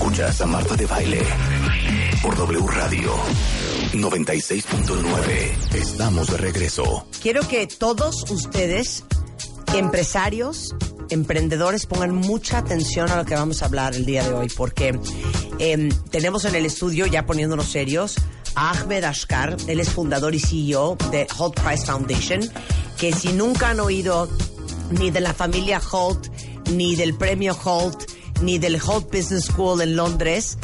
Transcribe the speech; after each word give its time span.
Escuchas 0.00 0.40
a 0.40 0.46
Marta 0.46 0.74
de 0.76 0.86
Baile 0.86 1.22
por 2.22 2.34
W 2.34 2.66
Radio 2.68 3.12
96.9. 3.92 5.74
Estamos 5.74 6.26
de 6.28 6.38
regreso. 6.38 7.06
Quiero 7.20 7.46
que 7.46 7.66
todos 7.66 8.30
ustedes, 8.30 9.04
empresarios, 9.74 10.74
emprendedores, 11.10 11.84
pongan 11.84 12.14
mucha 12.14 12.56
atención 12.56 13.10
a 13.10 13.16
lo 13.16 13.26
que 13.26 13.34
vamos 13.34 13.60
a 13.60 13.66
hablar 13.66 13.94
el 13.94 14.06
día 14.06 14.26
de 14.26 14.32
hoy, 14.32 14.48
porque 14.56 14.98
em, 15.58 15.90
tenemos 16.10 16.46
en 16.46 16.54
el 16.54 16.64
estudio, 16.64 17.04
ya 17.04 17.26
poniéndonos 17.26 17.66
serios, 17.66 18.16
a 18.54 18.70
Ahmed 18.70 19.04
Ashkar. 19.04 19.58
Él 19.66 19.80
es 19.80 19.90
fundador 19.90 20.34
y 20.34 20.40
CEO 20.40 20.96
de 21.10 21.26
Holt 21.36 21.60
Price 21.60 21.84
Foundation, 21.84 22.40
que 22.96 23.12
si 23.12 23.34
nunca 23.34 23.68
han 23.68 23.80
oído 23.80 24.30
ni 24.92 25.10
de 25.10 25.20
la 25.20 25.34
familia 25.34 25.78
Holt, 25.92 26.28
ni 26.70 26.96
del 26.96 27.14
premio 27.18 27.54
Holt, 27.62 28.10
ni 28.42 28.58
del 28.58 28.78
Holt 28.78 29.10
Business 29.10 29.46
School 29.46 29.80
en 29.80 29.96
Londres, 29.96 30.56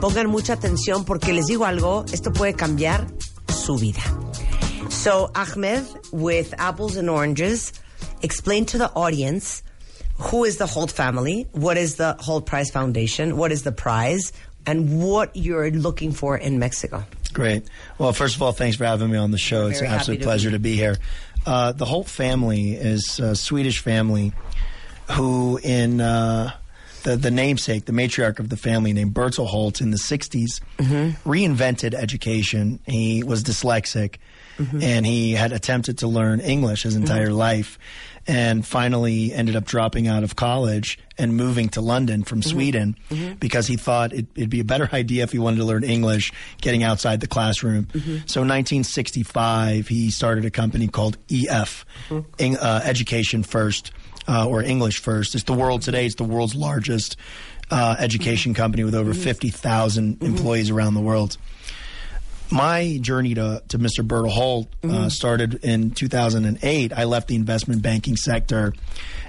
pongan 0.00 0.26
mucha 0.26 0.54
atención 0.54 1.04
porque 1.04 1.32
les 1.32 1.46
digo 1.46 1.64
algo, 1.64 2.04
esto 2.12 2.32
puede 2.32 2.54
cambiar 2.54 3.06
su 3.48 3.78
vida. 3.78 4.02
So, 4.90 5.30
Ahmed, 5.34 5.84
with 6.12 6.52
apples 6.58 6.96
and 6.96 7.08
oranges, 7.08 7.72
explain 8.22 8.66
to 8.66 8.78
the 8.78 8.90
audience 8.94 9.62
who 10.18 10.44
is 10.44 10.58
the 10.58 10.66
Holt 10.66 10.90
family, 10.90 11.46
what 11.52 11.76
is 11.76 11.96
the 11.96 12.16
Holt 12.18 12.44
Prize 12.46 12.70
Foundation, 12.70 13.36
what 13.36 13.52
is 13.52 13.62
the 13.62 13.72
prize, 13.72 14.32
and 14.66 15.02
what 15.02 15.34
you're 15.34 15.70
looking 15.70 16.12
for 16.12 16.36
in 16.36 16.58
Mexico. 16.58 17.04
Great. 17.32 17.64
Well, 17.98 18.12
first 18.12 18.36
of 18.36 18.42
all, 18.42 18.52
thanks 18.52 18.76
for 18.76 18.84
having 18.84 19.10
me 19.10 19.16
on 19.16 19.30
the 19.30 19.38
show. 19.38 19.68
It's 19.68 19.80
an 19.80 19.86
absolute 19.86 20.18
to 20.18 20.24
pleasure 20.24 20.50
be 20.50 20.54
to 20.54 20.58
be 20.58 20.76
here. 20.76 20.96
Uh, 21.46 21.72
the 21.72 21.86
Holt 21.86 22.08
family 22.08 22.72
is 22.72 23.18
a 23.18 23.34
Swedish 23.34 23.78
family 23.78 24.32
who, 25.12 25.58
in 25.62 26.00
uh, 26.00 26.52
the, 27.02 27.16
the 27.16 27.30
namesake, 27.30 27.84
the 27.86 27.92
matriarch 27.92 28.38
of 28.38 28.48
the 28.48 28.56
family 28.56 28.92
named 28.92 29.14
Bertel 29.14 29.46
Holt 29.46 29.80
in 29.80 29.90
the 29.90 29.96
60s, 29.96 30.60
mm-hmm. 30.78 31.28
reinvented 31.28 31.94
education. 31.94 32.80
He 32.86 33.22
was 33.22 33.42
dyslexic 33.42 34.16
mm-hmm. 34.58 34.82
and 34.82 35.06
he 35.06 35.32
had 35.32 35.52
attempted 35.52 35.98
to 35.98 36.08
learn 36.08 36.40
English 36.40 36.82
his 36.82 36.96
entire 36.96 37.28
mm-hmm. 37.28 37.36
life 37.36 37.78
and 38.26 38.66
finally 38.66 39.32
ended 39.32 39.56
up 39.56 39.64
dropping 39.64 40.06
out 40.06 40.22
of 40.22 40.36
college 40.36 40.98
and 41.18 41.36
moving 41.36 41.68
to 41.70 41.80
London 41.80 42.22
from 42.22 42.42
Sweden 42.42 42.94
because 43.40 43.66
he 43.66 43.76
thought 43.76 44.12
it, 44.12 44.26
it'd 44.34 44.50
be 44.50 44.60
a 44.60 44.64
better 44.64 44.88
idea 44.92 45.22
if 45.22 45.32
he 45.32 45.38
wanted 45.38 45.56
to 45.56 45.64
learn 45.64 45.84
English 45.84 46.32
getting 46.60 46.82
outside 46.82 47.20
the 47.20 47.26
classroom. 47.26 47.88
So 48.26 48.42
in 48.42 48.48
1965, 48.48 49.88
he 49.88 50.10
started 50.10 50.44
a 50.44 50.50
company 50.50 50.86
called 50.86 51.16
EF, 51.30 51.84
uh, 52.10 52.80
Education 52.84 53.42
First, 53.42 53.90
uh, 54.28 54.48
or 54.48 54.62
English 54.62 54.98
First. 54.98 55.34
It's 55.34 55.44
the 55.44 55.52
world 55.52 55.82
today. 55.82 56.06
It's 56.06 56.14
the 56.16 56.24
world's 56.24 56.54
largest 56.54 57.16
uh, 57.70 57.96
education 57.98 58.54
company 58.54 58.84
with 58.84 58.94
over 58.94 59.14
50,000 59.14 60.22
employees 60.22 60.70
around 60.70 60.94
the 60.94 61.00
world 61.00 61.36
my 62.50 62.98
journey 63.00 63.34
to, 63.34 63.62
to 63.68 63.78
Mr. 63.78 64.06
Bertel 64.06 64.30
Holt 64.30 64.68
uh, 64.82 65.08
started 65.08 65.64
in 65.64 65.92
2008. 65.92 66.92
I 66.92 67.04
left 67.04 67.28
the 67.28 67.36
investment 67.36 67.82
banking 67.82 68.16
sector 68.16 68.74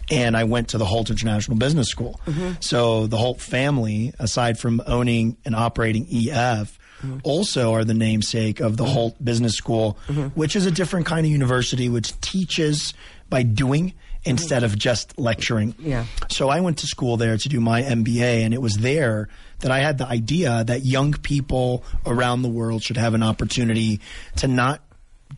and 0.10 0.36
I 0.36 0.44
went 0.46 0.70
to 0.70 0.78
the 0.78 0.86
Holt 0.86 1.10
International 1.10 1.58
Business 1.58 1.88
School. 1.88 2.20
So 2.60 3.08
the 3.08 3.18
Holt 3.18 3.40
family, 3.40 4.14
aside 4.20 4.58
from 4.60 4.82
owning 4.88 5.38
and 5.46 5.56
operating 5.56 6.08
EF, 6.12 6.78
also 7.24 7.74
are 7.74 7.84
the 7.84 7.94
namesake 7.94 8.60
of 8.60 8.78
the 8.78 8.86
Holt 8.86 9.24
Business 9.24 9.54
School, 9.54 9.98
which 10.36 10.56
is 10.56 10.66
a 10.66 10.72
different 10.72 11.06
kind 11.06 11.26
of 11.26 11.32
university 11.32 11.90
which 11.90 12.20
teaches 12.22 12.94
by 13.30 13.44
doing 13.44 13.94
instead 14.24 14.64
of 14.64 14.78
just 14.78 15.18
lecturing. 15.18 15.76
Yeah. 15.80 16.06
So 16.30 16.50
I 16.50 16.60
went 16.60 16.80
to 16.80 16.88
school 16.88 17.18
there 17.18 17.38
to 17.38 17.50
do 17.50 17.60
my 17.60 17.82
MBA, 17.82 18.44
and 18.44 18.54
it 18.54 18.62
was 18.62 18.76
there 18.76 19.30
that 19.60 19.72
I 19.72 19.80
had 19.80 19.98
the 19.98 20.08
idea 20.08 20.64
that 20.64 20.86
young 20.86 21.14
people 21.14 21.84
around 22.06 22.42
the 22.42 22.50
world 22.50 22.84
should 22.84 22.98
have 22.98 23.14
an 23.14 23.24
opportunity 23.24 24.00
to 24.38 24.48
not 24.48 24.82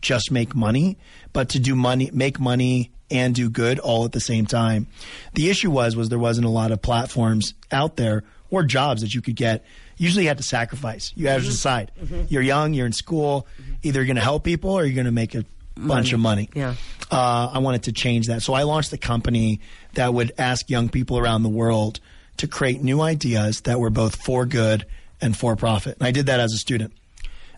just 0.00 0.30
make 0.30 0.54
money, 0.54 0.98
but 1.32 1.50
to 1.50 1.58
do 1.58 1.74
money, 1.74 2.10
make 2.12 2.38
money 2.40 2.92
and 3.10 3.34
do 3.34 3.48
good 3.50 3.78
all 3.78 4.04
at 4.04 4.12
the 4.12 4.20
same 4.20 4.46
time. 4.46 4.86
The 5.34 5.50
issue 5.50 5.70
was 5.70 5.96
was 5.96 6.08
there 6.08 6.18
wasn't 6.18 6.46
a 6.46 6.50
lot 6.50 6.72
of 6.72 6.82
platforms 6.82 7.54
out 7.70 7.96
there 7.96 8.24
or 8.50 8.64
jobs 8.64 9.02
that 9.02 9.14
you 9.14 9.22
could 9.22 9.36
get. 9.36 9.64
Usually, 9.96 10.24
you 10.24 10.28
had 10.28 10.38
to 10.38 10.44
sacrifice. 10.44 11.12
You 11.14 11.28
had 11.28 11.36
to 11.36 11.40
mm-hmm. 11.42 11.50
decide. 11.50 11.92
Mm-hmm. 12.00 12.22
You're 12.28 12.42
young. 12.42 12.74
You're 12.74 12.86
in 12.86 12.92
school. 12.92 13.46
Mm-hmm. 13.60 13.72
Either 13.82 14.00
you're 14.00 14.06
going 14.06 14.16
to 14.16 14.22
help 14.22 14.44
people 14.44 14.70
or 14.70 14.84
you're 14.84 14.94
going 14.94 15.06
to 15.06 15.12
make 15.12 15.34
a 15.34 15.44
bunch 15.76 16.12
of 16.12 16.20
money. 16.20 16.48
Yeah. 16.54 16.74
Uh, 17.10 17.50
I 17.52 17.58
wanted 17.58 17.84
to 17.84 17.92
change 17.92 18.26
that. 18.28 18.42
So 18.42 18.54
I 18.54 18.62
launched 18.62 18.92
a 18.92 18.98
company 18.98 19.60
that 19.94 20.12
would 20.12 20.32
ask 20.38 20.70
young 20.70 20.88
people 20.88 21.18
around 21.18 21.42
the 21.42 21.48
world 21.48 22.00
to 22.38 22.48
create 22.48 22.82
new 22.82 23.00
ideas 23.00 23.62
that 23.62 23.78
were 23.78 23.90
both 23.90 24.16
for 24.16 24.46
good 24.46 24.86
and 25.20 25.36
for 25.36 25.56
profit. 25.56 25.98
And 25.98 26.06
I 26.06 26.10
did 26.10 26.26
that 26.26 26.40
as 26.40 26.52
a 26.52 26.56
student. 26.58 26.92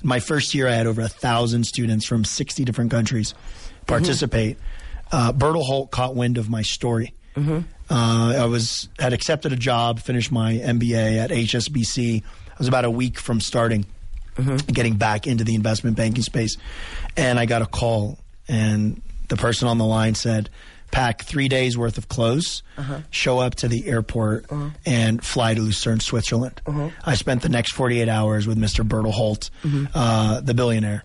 My 0.03 0.21
first 0.21 0.55
year, 0.55 0.69
I 0.69 0.73
had 0.73 0.87
over 0.87 1.01
a 1.01 1.09
thousand 1.09 1.65
students 1.65 2.07
from 2.07 2.25
60 2.25 2.65
different 2.65 2.91
countries 2.91 3.35
participate. 3.87 4.59
Uh, 5.11 5.33
Bertel 5.33 5.63
Holt 5.63 5.91
caught 5.91 6.15
wind 6.15 6.37
of 6.39 6.51
my 6.51 6.63
story. 6.63 7.15
Uh, 7.89 8.35
I 8.39 8.47
was 8.47 8.89
had 8.99 9.13
accepted 9.13 9.53
a 9.53 9.57
job, 9.57 10.01
finished 10.01 10.33
my 10.33 10.55
MBA 10.55 11.19
at 11.19 11.31
HSBC. 11.31 12.23
I 12.23 12.55
was 12.59 12.67
about 12.69 12.85
a 12.85 12.91
week 12.91 13.19
from 13.19 13.41
starting, 13.41 13.85
Mm-hmm. 14.37 14.73
getting 14.73 14.97
back 14.97 15.27
into 15.27 15.45
the 15.45 15.55
investment 15.55 15.97
banking 15.97 16.23
space, 16.23 16.57
and 17.17 17.39
I 17.39 17.47
got 17.47 17.63
a 17.63 17.67
call, 17.67 18.19
and 18.49 19.01
the 19.29 19.37
person 19.37 19.69
on 19.69 19.79
the 19.79 19.85
line 19.85 20.15
said, 20.15 20.51
"Pack 20.91 21.23
three 21.25 21.49
days 21.49 21.77
worth 21.77 21.99
of 21.99 22.09
clothes, 22.09 22.63
uh-huh. 22.77 23.01
show 23.11 23.39
up 23.39 23.55
to 23.57 23.69
the 23.69 23.87
airport, 23.87 24.47
uh-huh. 24.51 24.71
and 24.85 25.25
fly 25.25 25.55
to 25.55 25.61
Lucerne, 25.61 26.01
Switzerland." 26.01 26.61
Uh-huh. 26.67 26.91
I 27.05 27.15
spent 27.15 27.43
the 27.43 27.49
next 27.49 27.73
48 27.73 28.09
hours 28.09 28.47
with 28.47 28.59
Mr. 28.59 28.87
Bertel 28.87 29.13
Holt, 29.13 29.51
mm-hmm. 29.63 29.87
uh, 29.95 30.41
the 30.41 30.55
billionaire. 30.55 31.05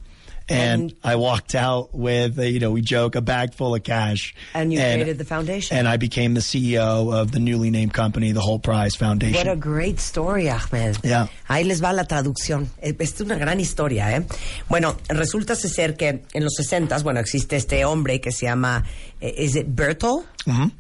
And, 0.51 0.81
And- 0.81 0.93
I 1.03 1.15
walked 1.15 1.55
out 1.55 1.93
with, 1.93 2.37
uh, 2.37 2.43
you 2.43 2.59
know, 2.59 2.71
we 2.71 2.81
joke, 2.81 3.15
a 3.15 3.21
bag 3.21 3.53
full 3.53 3.73
of 3.73 3.83
cash. 3.83 4.35
And 4.53 4.71
you 4.71 4.79
created 4.79 5.17
the 5.17 5.25
foundation. 5.25 5.77
And 5.77 5.87
I 5.87 5.97
became 5.97 6.33
the 6.33 6.41
CEO 6.41 7.11
of 7.13 7.31
the 7.31 7.39
newly 7.39 7.71
named 7.71 7.93
company, 7.93 8.31
the 8.33 8.41
Whole 8.41 8.59
Prize 8.59 8.95
Foundation. 8.95 9.35
What 9.35 9.47
a 9.47 9.55
great 9.55 9.99
story, 9.99 10.49
Ahmed. 10.49 10.99
Yeah. 11.03 11.27
Ahí 11.49 11.65
les 11.65 11.81
va 11.81 11.93
la 11.93 12.03
traducción. 12.03 12.69
Es 12.81 13.21
una 13.21 13.37
gran 13.37 13.59
historia, 13.59 14.15
¿eh? 14.15 14.25
Bueno, 14.69 14.97
resulta 15.09 15.55
ser 15.55 15.95
que 15.95 16.23
en 16.33 16.43
los 16.43 16.53
60 16.55 16.81
bueno, 17.03 17.19
existe 17.19 17.55
este 17.55 17.85
hombre 17.85 18.19
que 18.19 18.31
se 18.31 18.45
llama, 18.45 18.83
¿es 19.19 19.55
it 19.55 19.67
Bertel? 19.67 20.23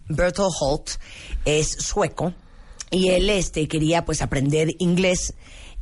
Bertel 0.09 0.49
Holt. 0.59 0.91
Es 1.45 1.69
sueco. 1.69 2.33
Y 2.89 3.09
él 3.09 3.29
este, 3.29 3.67
quería 3.67 4.03
pues 4.03 4.21
aprender 4.21 4.75
inglés 4.79 5.33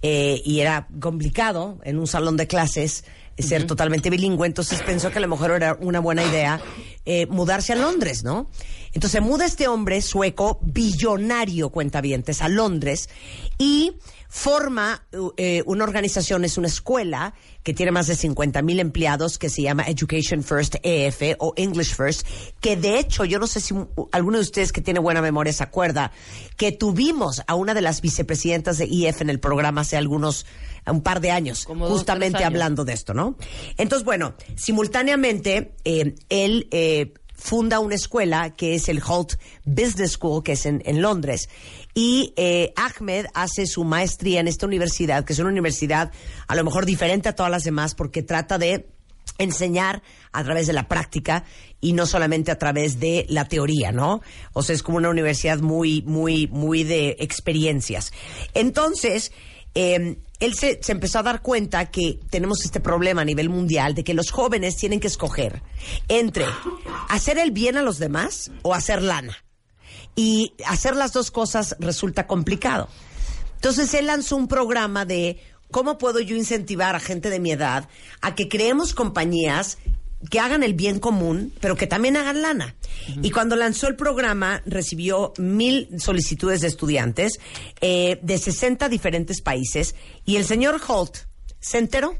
eh, 0.01 0.41
y 0.45 0.59
era 0.59 0.87
complicado 0.99 1.79
en 1.83 1.97
un 1.97 2.07
salón 2.07 2.37
de 2.37 2.47
clases 2.47 3.03
ser 3.39 3.65
totalmente 3.65 4.09
bilingüe, 4.09 4.47
entonces 4.47 4.81
pensó 4.81 5.11
que 5.11 5.17
a 5.17 5.21
lo 5.21 5.27
mejor 5.27 5.51
era 5.51 5.77
una 5.79 5.99
buena 5.99 6.23
idea 6.23 6.61
eh, 7.05 7.25
mudarse 7.27 7.73
a 7.73 7.75
Londres, 7.75 8.23
¿no? 8.23 8.49
Entonces 8.93 9.21
muda 9.21 9.45
este 9.45 9.67
hombre 9.67 10.01
sueco, 10.01 10.59
billonario 10.61 11.69
cuentavientes, 11.69 12.41
a 12.41 12.49
Londres 12.49 13.09
y 13.57 13.93
forma 14.29 15.07
eh, 15.37 15.63
una 15.65 15.83
organización, 15.83 16.45
es 16.45 16.57
una 16.57 16.67
escuela 16.67 17.33
que 17.63 17.73
tiene 17.73 17.91
más 17.91 18.07
de 18.07 18.15
50 18.15 18.61
mil 18.61 18.79
empleados 18.79 19.37
que 19.37 19.49
se 19.49 19.63
llama 19.63 19.83
Education 19.87 20.43
First 20.43 20.75
EF 20.83 21.35
o 21.39 21.53
English 21.55 21.95
First, 21.95 22.27
que 22.61 22.77
de 22.77 22.99
hecho 22.99 23.25
yo 23.25 23.39
no 23.39 23.47
sé 23.47 23.59
si 23.59 23.73
alguno 24.11 24.37
de 24.37 24.43
ustedes 24.43 24.71
que 24.71 24.81
tiene 24.81 24.99
buena 24.99 25.21
memoria 25.21 25.51
se 25.51 25.63
acuerda 25.63 26.11
que 26.57 26.71
tuvimos 26.71 27.41
a 27.47 27.55
una 27.55 27.73
de 27.73 27.81
las 27.81 28.01
vicepresidentas 28.01 28.77
de 28.77 28.85
EF 28.85 29.21
en 29.21 29.29
el 29.29 29.39
programa 29.39 29.81
hace 29.81 29.97
algunos, 29.97 30.45
un 30.91 31.01
par 31.01 31.21
de 31.21 31.31
años, 31.31 31.65
Como 31.65 31.87
justamente 31.87 32.37
años. 32.39 32.47
hablando 32.47 32.85
de 32.85 32.93
esto, 32.93 33.13
¿no? 33.13 33.35
Entonces, 33.77 34.05
bueno, 34.05 34.33
simultáneamente 34.55 35.73
eh, 35.85 36.15
él 36.29 36.67
eh, 36.71 37.13
funda 37.35 37.79
una 37.79 37.95
escuela 37.95 38.55
que 38.55 38.75
es 38.75 38.89
el 38.89 39.01
Holt 39.05 39.33
Business 39.65 40.11
School, 40.13 40.43
que 40.43 40.53
es 40.53 40.65
en, 40.65 40.81
en 40.85 41.01
Londres. 41.01 41.49
Y 41.93 42.33
eh, 42.35 42.73
Ahmed 42.75 43.25
hace 43.33 43.65
su 43.65 43.83
maestría 43.83 44.39
en 44.39 44.47
esta 44.47 44.65
universidad, 44.65 45.23
que 45.25 45.33
es 45.33 45.39
una 45.39 45.49
universidad 45.49 46.11
a 46.47 46.55
lo 46.55 46.63
mejor 46.63 46.85
diferente 46.85 47.29
a 47.29 47.35
todas 47.35 47.51
las 47.51 47.63
demás, 47.63 47.95
porque 47.95 48.23
trata 48.23 48.57
de 48.57 48.87
enseñar 49.37 50.01
a 50.33 50.43
través 50.43 50.67
de 50.67 50.73
la 50.73 50.87
práctica 50.87 51.45
y 51.79 51.93
no 51.93 52.05
solamente 52.05 52.51
a 52.51 52.57
través 52.57 52.99
de 52.99 53.25
la 53.29 53.45
teoría, 53.45 53.91
¿no? 53.91 54.21
O 54.53 54.63
sea, 54.63 54.75
es 54.75 54.83
como 54.83 54.97
una 54.97 55.09
universidad 55.09 55.59
muy, 55.59 56.01
muy, 56.01 56.47
muy 56.47 56.83
de 56.83 57.15
experiencias. 57.19 58.11
Entonces, 58.53 59.31
eh, 59.75 60.17
él 60.39 60.53
se, 60.55 60.79
se 60.81 60.91
empezó 60.91 61.19
a 61.19 61.23
dar 61.23 61.41
cuenta 61.41 61.91
que 61.91 62.19
tenemos 62.29 62.63
este 62.63 62.79
problema 62.79 63.21
a 63.21 63.25
nivel 63.25 63.49
mundial 63.49 63.93
de 63.93 64.03
que 64.03 64.13
los 64.13 64.31
jóvenes 64.31 64.77
tienen 64.77 64.99
que 64.99 65.07
escoger 65.07 65.61
entre 66.07 66.45
hacer 67.09 67.37
el 67.37 67.51
bien 67.51 67.77
a 67.77 67.81
los 67.81 67.99
demás 67.99 68.51
o 68.61 68.73
hacer 68.73 69.01
lana. 69.01 69.37
Y 70.15 70.53
hacer 70.65 70.95
las 70.95 71.13
dos 71.13 71.31
cosas 71.31 71.75
resulta 71.79 72.27
complicado. 72.27 72.89
Entonces 73.55 73.93
él 73.93 74.07
lanzó 74.07 74.35
un 74.35 74.47
programa 74.47 75.05
de 75.05 75.39
cómo 75.71 75.97
puedo 75.97 76.19
yo 76.19 76.35
incentivar 76.35 76.95
a 76.95 76.99
gente 76.99 77.29
de 77.29 77.39
mi 77.39 77.51
edad 77.51 77.87
a 78.21 78.35
que 78.35 78.49
creemos 78.49 78.93
compañías 78.93 79.77
que 80.29 80.39
hagan 80.39 80.63
el 80.63 80.73
bien 80.73 80.99
común, 80.99 81.53
pero 81.61 81.75
que 81.75 81.87
también 81.87 82.17
hagan 82.17 82.41
lana. 82.41 82.75
Y 83.21 83.31
cuando 83.31 83.55
lanzó 83.55 83.87
el 83.87 83.95
programa, 83.95 84.61
recibió 84.65 85.33
mil 85.37 85.89
solicitudes 85.97 86.61
de 86.61 86.67
estudiantes 86.67 87.39
eh, 87.79 88.19
de 88.21 88.37
60 88.37 88.89
diferentes 88.89 89.41
países. 89.41 89.95
Y 90.25 90.35
el 90.35 90.45
señor 90.45 90.81
Holt 90.85 91.19
se 91.59 91.77
enteró, 91.77 92.17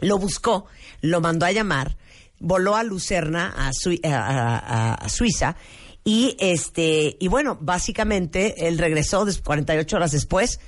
lo 0.00 0.18
buscó, 0.18 0.66
lo 1.00 1.20
mandó 1.20 1.46
a 1.46 1.52
llamar, 1.52 1.96
voló 2.38 2.76
a 2.76 2.84
Lucerna, 2.84 3.52
a, 3.56 5.08
Suiza. 5.08 5.56
Y 6.04 6.36
este, 6.38 7.16
y 7.18 7.28
bueno, 7.28 7.58
básicamente 7.60 8.68
él 8.68 8.78
regresó 8.78 9.26
48 9.42 9.96
horas 9.96 10.12
después 10.12 10.60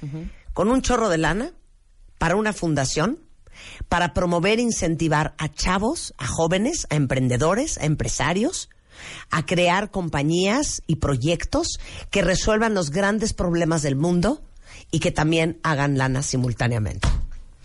con 0.53 0.71
un 0.71 0.83
chorro 0.83 1.11
de 1.11 1.19
lana 1.19 1.53
para 2.19 2.37
una 2.37 2.53
fundación 2.53 3.26
para 3.89 4.15
promover 4.15 4.59
e 4.59 4.63
incentivar 4.63 5.35
a 5.39 5.49
chavos, 5.49 6.15
a 6.19 6.27
jóvenes, 6.27 6.87
a 6.91 6.97
emprendedores, 6.97 7.79
a 7.79 7.87
empresarios, 7.87 8.69
a 9.31 9.45
crear 9.45 9.91
compañías 9.91 10.83
y 10.87 10.97
proyectos 10.97 11.79
que 12.11 12.23
resuelvan 12.23 12.75
los 12.75 12.91
grandes 12.91 13.33
problemas 13.33 13.83
del 13.83 13.97
mundo 13.97 14.43
y 14.91 15.01
que 15.01 15.11
también 15.11 15.59
hagan 15.63 15.99
lana 15.99 16.23
simultáneamente. 16.23 17.09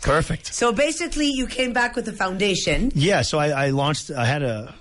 Perfect. 0.02 0.48
So 0.48 0.74
basically, 0.74 1.32
you 1.32 1.48
came 1.48 1.74
back 1.74 1.96
with 1.96 2.06
the 2.06 2.14
foundation. 2.14 2.92
Yeah. 2.96 3.22
So 3.22 3.40
I, 3.40 3.68
I 3.68 3.72
launched. 3.72 4.10
I 4.10 4.26
had 4.26 4.42
a 4.42 4.74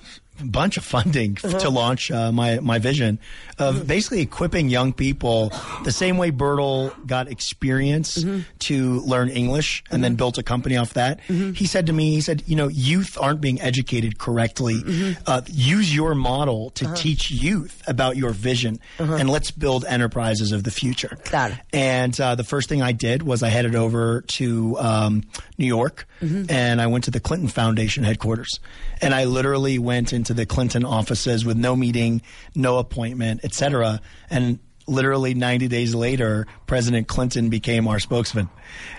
bunch 0.43 0.79
of 0.79 0.85
funding 0.85 1.37
uh-huh. 1.45 1.59
to 1.59 1.69
launch 1.69 2.11
uh, 2.11 2.33
my 2.33 2.59
my 2.61 2.79
vision 2.79 3.19
of 3.61 3.87
basically 3.87 4.21
equipping 4.21 4.69
young 4.69 4.93
people 4.93 5.53
the 5.85 5.93
same 5.93 6.17
way 6.17 6.31
Bertel 6.31 6.95
got 7.07 7.29
experience 7.29 8.19
mm-hmm. 8.19 8.41
to 8.61 9.01
learn 9.01 9.29
English 9.29 9.83
and 9.87 9.97
mm-hmm. 9.97 10.03
then 10.03 10.15
built 10.17 10.39
a 10.39 10.43
company 10.43 10.77
off 10.77 10.95
that. 10.95 11.21
Mm-hmm. 11.29 11.53
He 11.53 11.67
said 11.67 11.87
to 11.87 11.93
me, 11.93 12.13
he 12.13 12.21
said, 12.21 12.43
you 12.47 12.57
know, 12.57 12.69
youth 12.69 13.19
aren't 13.21 13.41
being 13.41 13.61
educated 13.61 14.19
correctly. 14.19 14.75
Mm-hmm. 14.75 15.23
Uh, 15.27 15.43
use 15.47 15.95
your 15.95 16.15
model 16.15 16.71
to 16.71 16.87
uh-huh. 16.87 16.95
teach 16.97 17.31
youth 17.31 17.83
about 17.87 18.17
your 18.17 18.31
vision 18.31 18.81
uh-huh. 18.99 19.15
and 19.15 19.31
let's 19.31 19.51
build 19.51 19.85
enterprises 19.85 20.53
of 20.53 20.65
the 20.65 20.71
future. 20.71 21.19
Claro. 21.25 21.55
And 21.73 22.19
uh, 22.21 22.35
the 22.35 22.45
first 22.45 22.69
thing 22.69 22.83
I 22.83 22.93
did 22.93 23.23
was 23.23 23.43
I 23.43 23.49
headed 23.49 23.75
over 23.75 24.23
to 24.23 24.79
um, 24.79 25.23
New 25.59 25.67
York 25.67 26.07
mm-hmm. 26.21 26.51
and 26.51 26.81
I 26.81 26.87
went 26.87 27.05
to 27.05 27.11
the 27.11 27.21
Clinton 27.21 27.49
Foundation 27.49 28.05
headquarters 28.05 28.61
and 29.01 29.15
I 29.15 29.25
literally 29.25 29.79
went 29.79 30.13
into 30.13 30.35
the 30.35 30.47
Clinton 30.47 30.85
offices 30.85 31.45
with 31.45 31.57
no 31.57 31.77
meeting, 31.77 32.23
no 32.55 32.79
appointment, 32.79 33.41
etc. 33.51 34.01
And 34.31 34.61
literally 34.87 35.35
90 35.35 35.69
days 35.69 35.95
later, 35.95 36.47
President 36.67 37.09
Clinton 37.09 37.49
became 37.49 37.89
our 37.89 37.99
spokesman. 37.99 38.49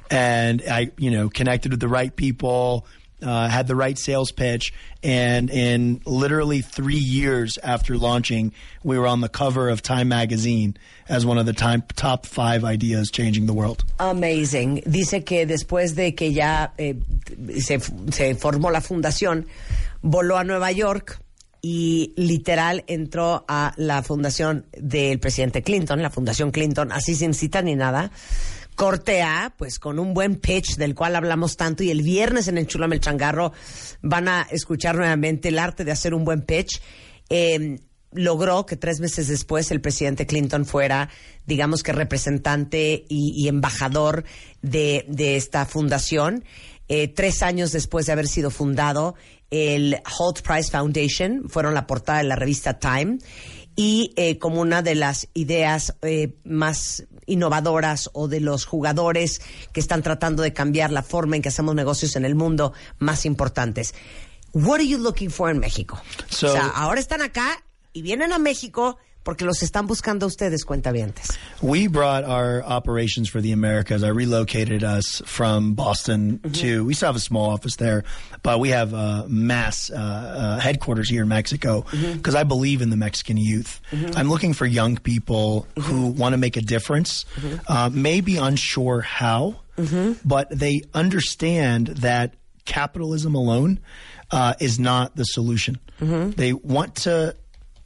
And 0.10 0.62
I, 0.70 0.92
you 0.98 1.12
know, 1.12 1.30
connected 1.30 1.72
with 1.72 1.80
the 1.80 1.88
right 1.88 2.14
people, 2.14 2.86
uh, 3.22 3.48
had 3.48 3.68
the 3.68 3.76
right 3.76 3.98
sales 3.98 4.32
pitch, 4.32 4.74
and 5.04 5.50
in 5.50 6.02
literally 6.06 6.62
three 6.62 6.96
years 6.96 7.58
after 7.62 7.98
launching, 7.98 8.52
we 8.84 8.98
were 8.98 9.08
on 9.08 9.22
the 9.22 9.30
cover 9.30 9.70
of 9.70 9.82
Time 9.82 10.10
magazine 10.10 10.76
as 11.08 11.26
one 11.26 11.38
of 11.38 11.46
the 11.46 11.54
time, 11.54 11.84
top 11.96 12.26
five 12.26 12.64
ideas 12.64 13.12
changing 13.12 13.46
the 13.46 13.54
world. 13.54 13.84
Amazing. 14.00 14.82
Dice 14.88 15.24
que 15.24 15.46
después 15.46 15.96
de 15.96 16.14
que 16.14 16.34
ya 16.34 16.72
eh, 16.78 16.96
se, 17.60 17.80
se 17.80 18.36
formó 18.36 18.72
la 18.72 18.82
fundación, 18.82 19.46
voló 20.04 20.38
a 20.38 20.44
Nueva 20.44 20.72
York 20.72 21.20
y 21.62 22.14
literal 22.16 22.84
entró 22.88 23.46
a 23.48 23.74
la 23.78 24.02
fundación 24.02 24.66
del 24.78 25.20
presidente 25.20 25.62
Clinton, 25.62 26.02
la 26.02 26.10
fundación 26.10 26.52
Clinton, 26.52 26.92
así 26.92 27.16
sin 27.16 27.34
cita 27.34 27.62
ni 27.62 27.76
nada. 27.76 28.12
Corte 28.76 29.22
A, 29.22 29.54
pues 29.58 29.78
con 29.78 30.00
un 30.00 30.14
buen 30.14 30.38
pitch 30.38 30.76
del 30.78 30.96
cual 30.96 31.16
hablamos 31.16 31.58
tanto 31.58 31.84
y 31.84 31.92
el 31.92 32.02
viernes 32.02 32.48
en 32.48 32.58
el 32.58 32.68
Chulame 32.68 33.00
Changarro 33.00 33.52
van 34.02 34.28
a 34.28 34.48
escuchar 34.50 34.96
nuevamente 34.96 35.50
el 35.50 35.60
arte 35.60 35.84
de 35.84 35.92
hacer 35.92 36.14
un 36.14 36.26
buen 36.26 36.42
pitch. 36.42 36.82
Em, 37.30 37.78
logró 38.14 38.66
que 38.66 38.76
tres 38.76 39.00
meses 39.00 39.28
después 39.28 39.72
el 39.72 39.82
presidente 39.82 40.26
Clinton 40.26 40.66
fuera, 40.66 41.10
digamos 41.46 41.84
que 41.84 41.94
representante 41.94 43.06
y, 43.08 43.48
embajador 43.48 44.24
de, 44.62 45.06
esta 45.36 45.66
fundación. 45.66 46.44
Eh, 46.94 47.08
tres 47.08 47.42
años 47.42 47.72
después 47.72 48.06
de 48.06 48.12
haber 48.12 48.28
sido 48.28 48.52
fundado, 48.52 49.16
el 49.50 50.02
Holt 50.20 50.42
Price 50.42 50.70
Foundation, 50.70 51.48
fueron 51.48 51.74
la 51.74 51.88
portada 51.88 52.18
de 52.18 52.26
la 52.26 52.36
revista 52.36 52.80
Time 52.80 53.18
y 53.78 54.14
eh, 54.18 54.38
como 54.40 54.60
una 54.60 54.82
de 54.82 54.96
las 54.96 55.30
ideas 55.34 55.96
eh, 56.02 56.36
más 56.44 57.06
innovadoras 57.28 58.10
o 58.12 58.28
de 58.28 58.42
los 58.42 58.66
jugadores 58.66 59.42
que 59.72 59.80
están 59.80 60.04
tratando 60.04 60.44
de 60.44 60.52
cambiar 60.52 60.92
la 60.92 61.02
forma 61.02 61.38
en 61.38 61.42
que 61.42 61.48
hacemos 61.48 61.76
negocios 61.76 62.18
en 62.18 62.26
el 62.26 62.36
mundo 62.36 62.74
más 63.00 63.26
importantes. 63.26 63.96
What 64.52 64.82
are 64.82 64.86
you 64.86 64.98
looking 64.98 65.32
for 65.32 65.50
en 65.50 65.60
México? 65.60 65.98
o 66.30 66.36
sea, 66.36 66.68
ahora 66.76 67.00
están 67.00 67.22
acá 67.22 67.64
y 67.94 68.02
vienen 68.02 68.34
a 68.34 68.38
México 68.38 68.98
porque 69.24 69.46
los 69.46 69.62
están 69.62 69.88
buscando 69.88 70.26
ustedes, 70.26 70.66
cuentavientes. 70.66 71.38
We 71.62 71.88
brought 71.88 72.24
our 72.24 72.64
operations 72.64 73.30
for 73.30 73.42
the 73.42 73.52
Americas. 73.52 74.04
I 74.04 74.10
relocated 74.10 74.84
us 74.84 75.22
from 75.26 75.74
Boston 75.74 76.40
mm-hmm. 76.40 76.52
to. 76.54 76.86
We 76.86 76.94
still 76.94 77.10
have 77.10 77.16
a 77.16 77.20
small 77.20 77.50
office 77.50 77.76
there, 77.76 78.04
but 78.44 78.60
we 78.60 78.70
have 78.70 78.94
a 78.94 79.26
mass 79.28 79.92
uh, 79.92 79.96
uh, 79.96 80.60
headquarters 80.60 81.10
here 81.10 81.24
in 81.24 81.28
Mexico 81.28 81.82
because 81.92 82.02
mm-hmm. 82.02 82.38
I 82.38 82.44
believe 82.44 82.82
in 82.82 82.90
the 82.90 82.98
Mexican 82.98 83.38
youth. 83.38 83.80
Mm-hmm. 83.92 84.18
I'm 84.18 84.30
looking 84.30 84.54
for 84.54 84.66
young 84.66 84.98
people 84.98 85.68
who 85.80 86.08
want 86.08 86.34
to 86.34 86.38
make 86.38 86.58
a 86.58 86.62
difference, 86.62 87.26
mm-hmm. 87.36 87.58
uh, 87.68 87.90
maybe 87.94 88.38
unsure 88.38 89.02
how, 89.02 89.62
mm-hmm. 89.78 90.14
but 90.28 90.50
they 90.50 90.82
understand 90.94 91.88
that 91.88 92.34
capitalism 92.66 93.36
alone 93.36 93.80
uh, 94.32 94.54
is 94.60 94.80
not 94.80 95.16
the 95.16 95.24
solution. 95.24 95.80
Mm-hmm. 96.00 96.32
They 96.32 96.54
want 96.54 96.96
to 96.96 97.36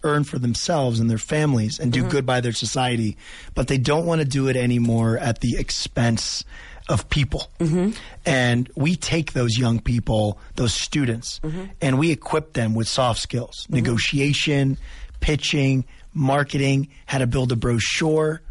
earn 0.05 0.23
for 0.23 0.39
themselves 0.39 0.99
and 0.99 1.09
their 1.09 1.17
families 1.17 1.79
and 1.79 1.91
do 1.91 2.01
mm-hmm. 2.01 2.09
good 2.09 2.25
by 2.25 2.39
their 2.39 2.53
society, 2.53 3.17
but 3.53 3.67
they 3.67 3.77
don't 3.77 4.05
want 4.05 4.21
to 4.21 4.25
do 4.25 4.47
it 4.47 4.55
anymore 4.55 5.17
at 5.17 5.41
the 5.41 5.57
expense 5.57 6.45
of 6.87 7.09
people. 7.09 7.49
Mm-hmm. 7.59 7.91
And 8.25 8.69
we 8.75 8.95
take 8.95 9.33
those 9.33 9.57
young 9.57 9.79
people, 9.79 10.39
those 10.55 10.73
students, 10.73 11.39
mm-hmm. 11.39 11.65
and 11.81 11.97
we 11.97 12.11
equip 12.11 12.53
them 12.53 12.75
with 12.75 12.87
soft 12.87 13.19
skills 13.19 13.63
mm-hmm. 13.63 13.75
negotiation, 13.75 14.77
pitching, 15.19 15.85
marketing, 16.13 16.89
how 17.05 17.17
to 17.17 17.27
build 17.27 17.51
a 17.51 17.55
brochure, 17.55 18.41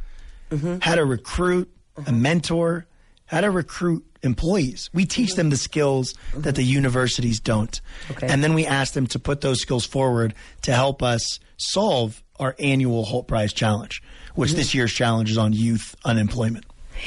mm-hmm. 0.50 0.78
how 0.80 0.96
to 0.96 1.04
recruit, 1.04 1.70
a 1.96 2.02
mm-hmm. 2.02 2.22
mentor, 2.22 2.86
how 3.26 3.40
to 3.40 3.50
recruit 3.50 4.04
employees. 4.24 4.90
We 4.92 5.04
teach 5.04 5.34
them 5.34 5.50
the 5.50 5.56
skills 5.56 6.14
that 6.34 6.54
the 6.54 6.64
universities 6.64 7.40
don't. 7.40 7.80
Okay. 8.10 8.26
And 8.26 8.42
then 8.42 8.54
we 8.54 8.66
ask 8.66 8.94
them 8.94 9.06
to 9.08 9.18
put 9.18 9.40
those 9.40 9.60
skills 9.60 9.84
forward 9.84 10.34
to 10.62 10.72
help 10.72 11.02
us 11.02 11.38
solve 11.56 12.22
our 12.40 12.56
annual 12.58 13.04
Holt 13.04 13.28
Prize 13.28 13.52
Challenge, 13.52 14.02
which 14.34 14.50
mm-hmm. 14.50 14.58
this 14.58 14.74
year's 14.74 14.92
challenge 14.92 15.30
is 15.30 15.38
on 15.38 15.52
youth 15.52 15.94
unemployment. 16.04 16.64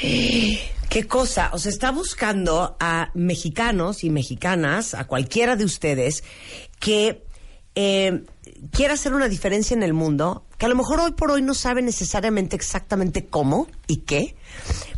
¿Qué 0.88 1.06
cosa? 1.06 1.50
O 1.52 1.58
sea, 1.58 1.70
está 1.70 1.90
buscando 1.90 2.76
a 2.80 3.10
mexicanos 3.14 4.04
y 4.04 4.10
mexicanas, 4.10 4.94
a 4.94 5.04
cualquiera 5.06 5.54
de 5.54 5.64
ustedes, 5.66 6.24
que 6.80 7.26
eh, 7.74 8.24
quiera 8.72 8.94
hacer 8.94 9.14
una 9.14 9.28
diferencia 9.28 9.74
en 9.74 9.82
el 9.82 9.92
mundo, 9.92 10.44
que 10.56 10.66
a 10.66 10.68
lo 10.68 10.74
mejor 10.74 11.00
hoy 11.00 11.12
por 11.12 11.30
hoy 11.30 11.42
no 11.42 11.54
sabe 11.54 11.82
necesariamente 11.82 12.56
exactamente 12.56 13.26
cómo 13.26 13.68
y 13.86 13.98
qué, 13.98 14.34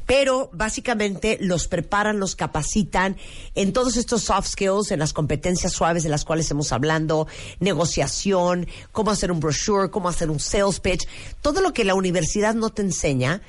pero 0.07 0.51
básicamente 0.53 1.39
los 1.41 1.69
preparan, 1.69 2.19
los 2.19 2.35
capacitan 2.35 3.17
en 3.55 3.73
todos 3.73 3.97
estos 3.97 4.23
soft 4.23 4.49
skills, 4.49 4.91
en 4.91 4.99
las 4.99 5.13
competencias 5.13 5.73
suaves 5.73 6.03
de 6.03 6.09
las 6.09 6.25
cuales 6.25 6.51
hemos 6.51 6.73
hablado, 6.73 7.27
negociación, 7.61 8.67
cómo 8.93 9.11
hacer 9.11 9.31
un 9.31 9.41
brochure, 9.41 9.91
cómo 9.91 10.09
hacer 10.09 10.31
un 10.31 10.41
sales 10.41 10.81
pitch, 10.81 11.07
todo 11.43 11.61
lo 11.61 11.73
que 11.73 11.85
la 11.85 11.95
universidad 11.95 12.55
no 12.55 12.71
te 12.71 12.83
enseña 12.83 13.43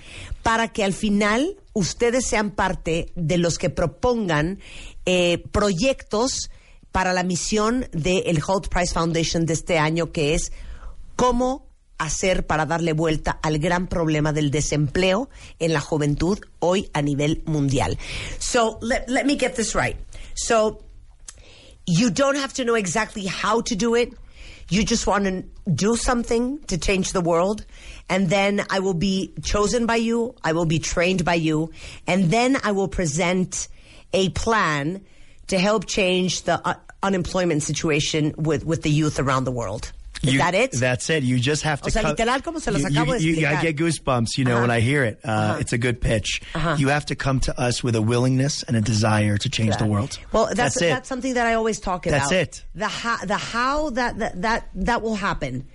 para 0.43 0.67
que 0.67 0.83
al 0.83 0.93
final 0.93 1.57
ustedes 1.73 2.27
sean 2.27 2.51
parte 2.51 3.11
de 3.15 3.37
los 3.37 3.57
que 3.57 3.69
propongan 3.69 4.59
eh, 5.05 5.43
proyectos 5.51 6.51
para 6.91 7.13
la 7.13 7.23
misión 7.23 7.87
del 7.91 8.41
Holt 8.45 8.67
Price 8.67 8.93
Foundation 8.93 9.45
de 9.45 9.53
este 9.53 9.77
año, 9.77 10.11
que 10.11 10.33
es 10.33 10.51
cómo 11.15 11.67
hacer 11.97 12.47
para 12.47 12.65
darle 12.65 12.93
vuelta 12.93 13.39
al 13.43 13.59
gran 13.59 13.87
problema 13.87 14.33
del 14.33 14.49
desempleo 14.49 15.29
en 15.59 15.71
la 15.71 15.81
juventud 15.81 16.39
hoy 16.59 16.89
a 16.93 17.01
nivel 17.01 17.43
mundial. 17.45 17.97
So 18.39 18.79
let, 18.81 19.07
let 19.07 19.25
me 19.25 19.37
get 19.37 19.55
this 19.55 19.75
right. 19.75 19.97
So 20.33 20.79
you 21.85 22.09
don't 22.09 22.37
have 22.37 22.53
to 22.53 22.63
know 22.63 22.75
exactly 22.75 23.27
how 23.27 23.61
to 23.61 23.75
do 23.75 23.95
it. 23.95 24.13
You 24.69 24.83
just 24.83 25.05
want 25.05 25.25
to 25.25 25.43
do 25.69 25.95
something 25.95 26.59
to 26.67 26.77
change 26.77 27.11
the 27.11 27.21
world. 27.21 27.65
And 28.09 28.29
then 28.29 28.63
I 28.69 28.79
will 28.79 28.93
be 28.93 29.33
chosen 29.43 29.85
by 29.85 29.97
you. 29.97 30.33
I 30.43 30.53
will 30.53 30.65
be 30.65 30.79
trained 30.79 31.23
by 31.23 31.35
you. 31.35 31.71
And 32.07 32.31
then 32.31 32.57
I 32.63 32.71
will 32.71 32.87
present 32.87 33.67
a 34.13 34.29
plan 34.29 35.01
to 35.51 35.57
help 35.59 35.85
change 35.85 36.43
the 36.43 36.55
uh, 36.67 36.73
unemployment 37.03 37.61
situation 37.63 38.33
with, 38.37 38.65
with 38.65 38.81
the 38.81 38.89
youth 38.89 39.19
around 39.19 39.43
the 39.45 39.51
world. 39.51 39.91
Is 40.23 40.33
You- 40.33 40.39
that 40.39 40.53
it? 40.53 40.71
That's 40.73 41.09
it. 41.09 41.23
You 41.23 41.39
just 41.39 41.63
have 41.63 41.81
to. 41.81 41.87
O 41.87 41.89
sea, 41.89 42.03
literal, 42.03 42.41
como 42.43 42.59
se 42.59 42.69
los 42.71 42.81
you- 42.83 42.89
acabo 42.89 43.19
you- 43.19 43.33
you- 43.41 43.47
I 43.47 43.59
get 43.59 43.75
goosebumps, 43.75 44.37
you 44.37 44.45
know, 44.45 44.51
Uh-huh. 44.57 44.61
when 44.61 44.69
I 44.69 44.79
hear 44.79 45.03
it. 45.03 45.19
Uh, 45.25 45.31
Uh-huh. 45.31 45.57
It's 45.61 45.73
a 45.73 45.79
good 45.79 45.99
pitch. 45.99 46.41
Uh-huh. 46.53 46.75
You 46.77 46.89
have 46.89 47.05
to 47.07 47.15
come 47.15 47.39
to 47.41 47.53
us 47.59 47.83
with 47.83 47.95
a 47.95 48.01
willingness 48.03 48.61
and 48.67 48.77
a 48.77 48.81
desire 48.81 49.37
to 49.39 49.49
change 49.49 49.75
the 49.77 49.85
world. 49.85 50.19
Well, 50.31 50.45
that's 50.45 50.57
that's 50.75 50.81
it. 50.81 50.89
that's 50.93 51.09
something 51.09 51.33
that 51.33 51.47
I 51.47 51.53
always 51.55 51.79
talk 51.79 52.05
about. 52.05 52.29
That's 52.29 52.31
it. 52.31 52.63
The 52.75 52.87
how, 52.87 53.17
the 53.25 53.37
how 53.37 53.89
that, 53.97 54.19
that 54.19 54.41
that 54.43 54.61
that 54.75 55.01
will 55.01 55.15
happen, 55.15 55.65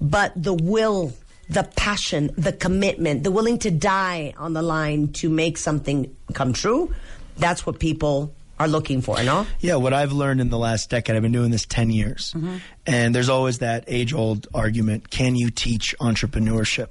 but 0.00 0.30
the 0.36 0.54
will, 0.54 1.12
the 1.50 1.64
passion, 1.74 2.30
the 2.38 2.52
commitment, 2.52 3.24
the 3.24 3.32
willing 3.32 3.58
to 3.66 3.70
die 3.72 4.32
on 4.38 4.52
the 4.52 4.62
line 4.62 5.08
to 5.20 5.28
make 5.28 5.58
something 5.58 6.06
come 6.34 6.52
true. 6.52 6.94
That's 7.36 7.66
what 7.66 7.78
people 7.80 8.32
are 8.58 8.68
looking 8.68 9.00
for, 9.02 9.22
no? 9.22 9.46
Yeah, 9.60 9.76
what 9.76 9.92
I've 9.94 10.12
learned 10.12 10.40
in 10.40 10.48
the 10.50 10.58
last 10.58 10.90
decade, 10.90 11.14
I've 11.16 11.22
been 11.22 11.32
doing 11.32 11.50
this 11.50 11.64
10 11.66 11.90
years. 11.90 12.32
Mm-hmm. 12.36 12.56
And 12.86 13.14
there's 13.14 13.28
always 13.28 13.58
that 13.58 13.84
age 13.86 14.12
old 14.12 14.48
argument 14.54 15.10
can 15.10 15.36
you 15.36 15.50
teach 15.50 15.94
entrepreneurship? 16.00 16.88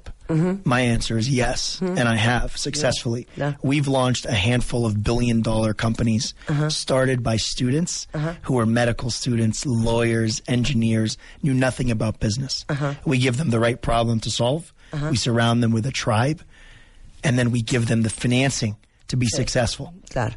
My 0.64 0.80
answer 0.80 1.16
is 1.16 1.26
yes, 1.30 1.80
and 1.80 2.00
I 2.00 2.14
have 2.16 2.54
successfully. 2.54 3.24
Mm-hmm. 3.32 3.40
Yeah. 3.40 3.54
We've 3.62 3.88
launched 3.88 4.26
a 4.26 4.32
handful 4.34 4.84
of 4.84 5.02
billion 5.02 5.40
dollar 5.40 5.72
companies 5.72 6.34
Uh-huh. 6.48 6.68
started 6.68 7.22
by 7.22 7.38
students 7.38 8.06
who 8.42 8.58
are 8.58 8.66
medical 8.66 9.10
students, 9.10 9.64
lawyers, 9.64 10.42
engineers, 10.46 11.16
knew 11.42 11.54
nothing 11.54 11.90
about 11.90 12.20
business. 12.20 12.66
Uh-huh. 12.68 12.92
We 13.06 13.16
give 13.18 13.38
them 13.38 13.48
the 13.48 13.58
right 13.58 13.80
problem 13.80 14.20
to 14.20 14.30
solve, 14.30 14.72
we 15.10 15.16
surround 15.16 15.62
them 15.62 15.72
with 15.72 15.86
a 15.86 15.92
tribe, 15.92 16.42
and 17.24 17.38
then 17.38 17.50
we 17.50 17.62
give 17.62 17.86
them 17.86 18.02
the 18.02 18.10
financing 18.10 18.76
to 19.08 19.16
be 19.16 19.26
successful. 19.28 19.94
Claro. 20.10 20.34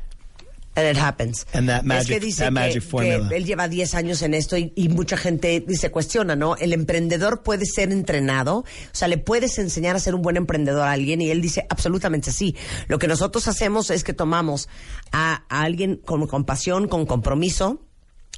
And 0.74 0.88
it 0.90 0.98
happens. 0.98 1.46
And 1.54 1.68
that 1.68 1.80
es 1.82 1.86
magic- 1.86 2.08
que 2.08 2.20
dice 2.22 2.38
that 2.44 2.46
que, 2.48 2.52
magic 2.52 2.74
que 2.76 2.82
formula. 2.90 3.30
él 3.36 3.46
lleva 3.46 3.68
10 3.68 3.94
años 3.96 4.22
en 4.22 4.34
esto 4.34 4.58
y, 4.58 4.72
y 4.76 4.88
mucha 4.88 5.18
gente 5.18 5.60
dice, 5.68 5.92
cuestiona, 5.92 6.38
¿no? 6.38 6.56
El 6.56 6.72
emprendedor 6.72 7.44
puede 7.44 7.66
ser 7.66 7.92
entrenado, 7.92 8.60
o 8.60 8.66
sea, 8.94 9.10
le 9.10 9.18
puedes 9.18 9.60
enseñar 9.60 9.98
a 9.98 10.00
ser 10.00 10.16
un 10.16 10.22
buen 10.22 10.38
emprendedor 10.38 10.84
a 10.88 10.92
alguien 10.94 11.20
y 11.22 11.30
él 11.30 11.42
dice, 11.42 11.66
absolutamente 11.70 12.32
sí. 12.32 12.56
Lo 12.88 13.00
que 13.00 13.08
nosotros 13.10 13.50
hacemos 13.50 13.90
es 13.90 14.06
que 14.06 14.14
tomamos 14.14 14.70
a, 15.12 15.44
a 15.50 15.62
alguien 15.64 15.98
con 15.98 16.26
compasión, 16.28 16.88
con 16.88 17.06
compromiso, 17.06 17.82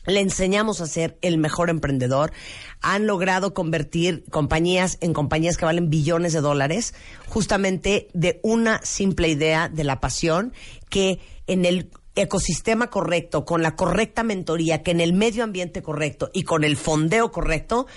le 0.08 0.20
enseñamos 0.20 0.82
a 0.82 0.88
ser 0.88 1.18
el 1.22 1.38
mejor 1.38 1.70
emprendedor. 1.70 2.34
Han 2.82 3.06
logrado 3.08 3.54
convertir 3.54 4.26
compañías 4.32 4.98
en 5.02 5.14
compañías 5.14 5.56
que 5.56 5.66
valen 5.66 5.90
billones 5.92 6.34
de 6.34 6.42
dólares, 6.42 6.94
justamente 7.30 8.08
de 8.14 8.40
una 8.44 8.82
simple 8.84 9.30
idea 9.30 9.70
de 9.70 9.84
la 9.84 10.00
pasión, 10.02 10.52
que 10.90 11.20
en 11.48 11.64
el 11.66 11.90
ecosistema 12.16 12.90
correcto, 12.90 13.46
con 13.46 13.62
la 13.62 13.76
correcta 13.76 14.24
mentoría, 14.24 14.84
que 14.84 14.92
en 14.92 15.02
el 15.02 15.14
medio 15.14 15.44
ambiente 15.44 15.82
correcto 15.82 16.30
y 16.34 16.44
con 16.44 16.64
el 16.64 16.78
fondeo 16.78 17.32
correcto, 17.32 17.88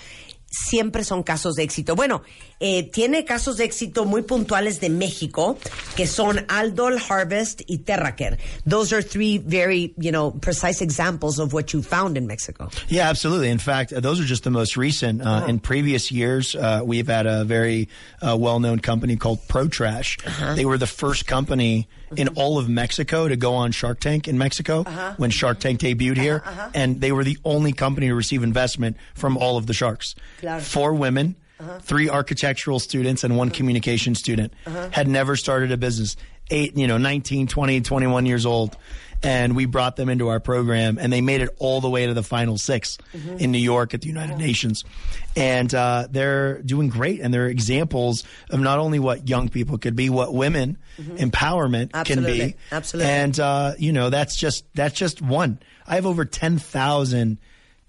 siempre 0.49 1.03
son 1.03 1.23
casos 1.23 1.55
de 1.55 1.63
éxito. 1.63 1.95
Bueno, 1.95 2.23
eh, 2.59 2.89
tiene 2.89 3.25
casos 3.25 3.57
de 3.57 3.65
éxito 3.65 4.05
muy 4.05 4.21
puntuales 4.21 4.79
de 4.79 4.89
México, 4.89 5.57
que 5.95 6.07
son 6.07 6.45
Aldol, 6.47 6.97
Harvest 7.09 7.61
y 7.67 7.79
Terracare. 7.79 8.37
Those 8.67 8.93
are 8.95 9.03
three 9.03 9.37
very, 9.39 9.93
you 9.97 10.11
know, 10.11 10.31
precise 10.31 10.81
examples 10.81 11.37
of 11.37 11.53
what 11.53 11.73
you 11.73 11.83
found 11.83 12.17
in 12.17 12.25
Mexico. 12.25 12.69
Yeah, 12.87 13.09
absolutely. 13.09 13.49
In 13.49 13.59
fact, 13.59 13.91
uh, 13.91 13.99
those 13.99 14.21
are 14.21 14.25
just 14.25 14.43
the 14.43 14.49
most 14.49 14.77
recent. 14.77 15.21
Uh, 15.21 15.45
In 15.47 15.59
previous 15.59 16.11
years, 16.11 16.55
uh, 16.55 16.81
we've 16.83 17.07
had 17.07 17.27
a 17.27 17.43
very 17.43 17.89
uh, 18.21 18.35
well-known 18.39 18.79
company 18.79 19.17
called 19.17 19.39
ProTrash. 19.49 20.55
They 20.55 20.65
were 20.65 20.77
the 20.77 20.87
first 20.87 21.27
company 21.27 21.87
in 22.15 22.29
all 22.29 22.57
of 22.57 22.69
Mexico 22.69 23.27
to 23.27 23.35
go 23.35 23.55
on 23.55 23.71
Shark 23.71 23.99
Tank 23.99 24.27
in 24.27 24.37
Mexico 24.37 24.81
uh-huh. 24.81 25.15
when 25.17 25.29
Shark 25.29 25.59
Tank 25.59 25.79
debuted 25.79 26.17
here, 26.17 26.41
uh-huh, 26.45 26.51
uh-huh. 26.51 26.71
and 26.73 27.01
they 27.01 27.11
were 27.11 27.23
the 27.23 27.37
only 27.43 27.73
company 27.73 28.07
to 28.07 28.15
receive 28.15 28.43
investment 28.43 28.97
from 29.15 29.37
all 29.37 29.57
of 29.57 29.67
the 29.67 29.73
sharks. 29.73 30.15
Claro. 30.39 30.61
Four 30.61 30.93
women. 30.93 31.35
Three 31.81 32.07
architectural 32.07 32.77
students 32.77 33.23
and 33.23 33.35
one 33.35 33.49
communication 33.49 34.13
student 34.13 34.53
had 34.91 35.07
never 35.07 35.35
started 35.35 35.71
a 35.71 35.77
business. 35.77 36.15
Eight, 36.51 36.77
you 36.77 36.85
know, 36.85 36.97
19, 36.97 37.47
20, 37.47 37.81
21 37.81 38.25
years 38.27 38.45
old. 38.45 38.77
And 39.23 39.55
we 39.55 39.65
brought 39.65 39.95
them 39.95 40.09
into 40.09 40.27
our 40.27 40.39
program 40.39 40.97
and 40.99 41.11
they 41.11 41.21
made 41.21 41.41
it 41.41 41.49
all 41.57 41.81
the 41.81 41.89
way 41.89 42.05
to 42.05 42.13
the 42.13 42.23
final 42.23 42.57
6 42.57 42.97
in 43.39 43.51
New 43.51 43.57
York 43.57 43.93
at 43.93 44.01
the 44.01 44.07
United 44.07 44.37
Nations. 44.37 44.83
And 45.35 45.73
uh, 45.73 46.07
they're 46.09 46.61
doing 46.61 46.89
great. 46.89 47.21
And 47.21 47.33
they're 47.33 47.47
examples 47.47 48.23
of 48.49 48.59
not 48.59 48.79
only 48.79 48.99
what 48.99 49.27
young 49.27 49.49
people 49.49 49.77
could 49.77 49.95
be, 49.95 50.09
what 50.09 50.33
women 50.33 50.77
empowerment 50.99 51.91
can 52.05 52.23
be. 52.23 52.55
Absolutely. 52.71 53.11
And, 53.11 53.39
uh, 53.39 53.73
you 53.77 53.91
know, 53.91 54.09
that's 54.09 54.35
just, 54.35 54.65
that's 54.75 54.95
just 54.95 55.21
one. 55.21 55.59
I 55.87 55.95
have 55.95 56.05
over 56.05 56.25
10,000 56.25 57.37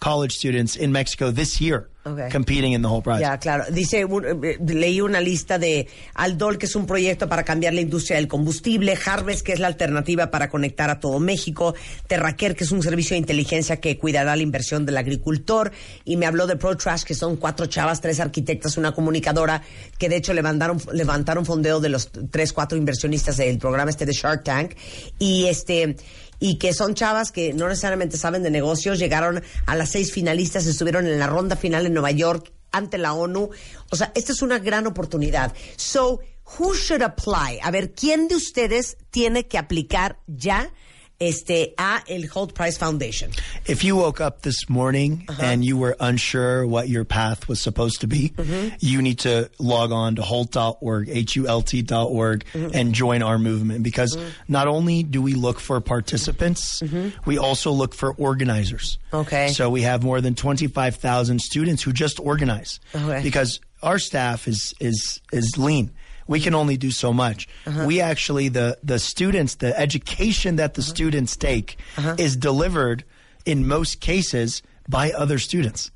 college 0.00 0.36
students 0.36 0.76
in 0.76 0.92
Mexico 0.92 1.30
this 1.30 1.60
year 1.60 1.88
Okay. 2.04 2.30
competing 2.30 2.72
in 2.72 2.80
the 2.80 2.88
whole 2.88 3.02
project. 3.02 3.22
Ya, 3.22 3.38
claro. 3.38 3.64
Dice, 3.70 4.00
eh, 4.00 4.58
leí 4.64 5.00
una 5.00 5.20
lista 5.20 5.58
de 5.58 5.88
Aldol, 6.14 6.56
que 6.56 6.66
es 6.66 6.76
un 6.76 6.86
proyecto 6.86 7.28
para 7.28 7.42
cambiar 7.42 7.74
la 7.74 7.80
industria 7.80 8.16
del 8.16 8.28
combustible, 8.28 8.96
Harvest, 9.04 9.44
que 9.44 9.52
es 9.52 9.58
la 9.58 9.66
alternativa 9.66 10.30
para 10.30 10.48
conectar 10.48 10.90
a 10.90 11.00
todo 11.00 11.18
México, 11.18 11.74
Terraquer, 12.06 12.54
que 12.54 12.64
es 12.64 12.70
un 12.70 12.82
servicio 12.82 13.14
de 13.14 13.18
inteligencia 13.18 13.80
que 13.80 13.98
cuidará 13.98 14.36
la 14.36 14.42
inversión 14.42 14.86
del 14.86 14.96
agricultor, 14.96 15.72
y 16.04 16.16
me 16.16 16.26
habló 16.26 16.46
de 16.46 16.56
ProTrash, 16.56 17.02
que 17.02 17.14
son 17.14 17.36
cuatro 17.36 17.66
chavas, 17.66 18.00
tres 18.00 18.20
arquitectas, 18.20 18.76
una 18.76 18.92
comunicadora, 18.92 19.62
que 19.98 20.08
de 20.08 20.16
hecho 20.16 20.32
levantaron, 20.32 20.80
levantaron 20.92 21.44
fondeo 21.44 21.80
de 21.80 21.88
los 21.88 22.10
tres, 22.30 22.52
cuatro 22.52 22.78
inversionistas 22.78 23.36
del 23.36 23.58
programa 23.58 23.90
este 23.90 24.06
de 24.06 24.12
Shark 24.12 24.44
Tank, 24.44 24.76
y 25.18 25.46
este 25.46 25.96
y 26.40 26.56
que 26.56 26.72
son 26.72 26.94
chavas 26.94 27.32
que 27.32 27.52
no 27.52 27.68
necesariamente 27.68 28.16
saben 28.16 28.42
de 28.42 28.50
negocios, 28.50 28.98
llegaron 28.98 29.42
a 29.66 29.76
las 29.76 29.90
seis 29.90 30.12
finalistas, 30.12 30.66
estuvieron 30.66 31.06
en 31.06 31.18
la 31.18 31.26
ronda 31.26 31.56
final 31.56 31.86
en 31.88 31.94
Nueva 31.94 32.12
York 32.12 32.52
ante 32.70 32.98
la 32.98 33.14
ONU. 33.14 33.50
O 33.90 33.96
sea, 33.96 34.12
esta 34.14 34.32
es 34.32 34.42
una 34.42 34.58
gran 34.58 34.86
oportunidad. 34.86 35.54
So, 35.76 36.20
who 36.58 36.74
should 36.74 37.02
apply? 37.02 37.58
A 37.62 37.70
ver, 37.70 37.92
¿quién 37.92 38.28
de 38.28 38.36
ustedes 38.36 38.96
tiene 39.10 39.46
que 39.46 39.58
aplicar 39.58 40.20
ya 40.26 40.72
este 41.20 41.74
a 41.78 42.02
el 42.08 42.26
Holt 42.28 42.54
Price 42.54 42.76
Foundation? 42.78 43.30
If 43.66 43.82
you 43.82 43.96
woke 43.96 44.20
up 44.20 44.42
this 44.42 44.68
morning 44.68 45.24
uh-huh. 45.28 45.42
and 45.42 45.64
you 45.64 45.76
were 45.76 45.96
unsure 45.98 46.66
what 46.66 46.88
your 46.88 47.04
path 47.04 47.48
was 47.48 47.60
supposed 47.60 48.00
to 48.02 48.06
be, 48.06 48.30
mm-hmm. 48.30 48.76
you 48.80 49.02
need 49.02 49.20
to 49.20 49.50
log 49.58 49.92
on 49.92 50.16
to 50.16 50.22
Holt.org, 50.22 51.08
H-U-L-T.org, 51.08 52.44
mm-hmm. 52.44 52.68
and 52.72 52.94
join 52.94 53.22
our 53.22 53.38
movement 53.38 53.82
because 53.82 54.16
mm-hmm. 54.16 54.28
not 54.48 54.68
only 54.68 55.02
do 55.02 55.20
we 55.20 55.34
look 55.34 55.58
for 55.58 55.80
participants, 55.80 56.82
we 57.24 57.38
also 57.38 57.72
look 57.72 57.94
for 57.94 58.12
organizers. 58.14 58.98
Okay. 59.12 59.48
So 59.48 59.70
we 59.70 59.82
have 59.82 60.02
more 60.02 60.20
than 60.20 60.34
25,000 60.34 61.40
students 61.40 61.82
who 61.82 61.92
just 61.92 62.20
organize 62.20 62.80
Okay. 62.94 63.22
because 63.22 63.60
our 63.82 63.98
staff 63.98 64.46
is, 64.48 64.74
is, 64.80 65.20
is 65.32 65.56
lean. 65.58 65.90
We 66.28 66.40
can 66.40 66.54
only 66.54 66.76
do 66.76 66.92
so 66.92 67.12
much. 67.12 67.48
Uh-huh. 67.66 67.84
We 67.86 68.00
actually, 68.00 68.48
the, 68.48 68.78
the 68.84 69.00
students, 69.00 69.56
the 69.56 69.76
education 69.78 70.56
that 70.56 70.74
the 70.74 70.82
uh-huh. 70.82 70.90
students 70.90 71.36
take 71.36 71.78
uh-huh. 71.96 72.14
is 72.18 72.36
delivered 72.36 73.04
in 73.44 73.66
most 73.66 74.00
cases 74.00 74.62
by 74.88 75.10
other 75.10 75.38
students. 75.38 75.90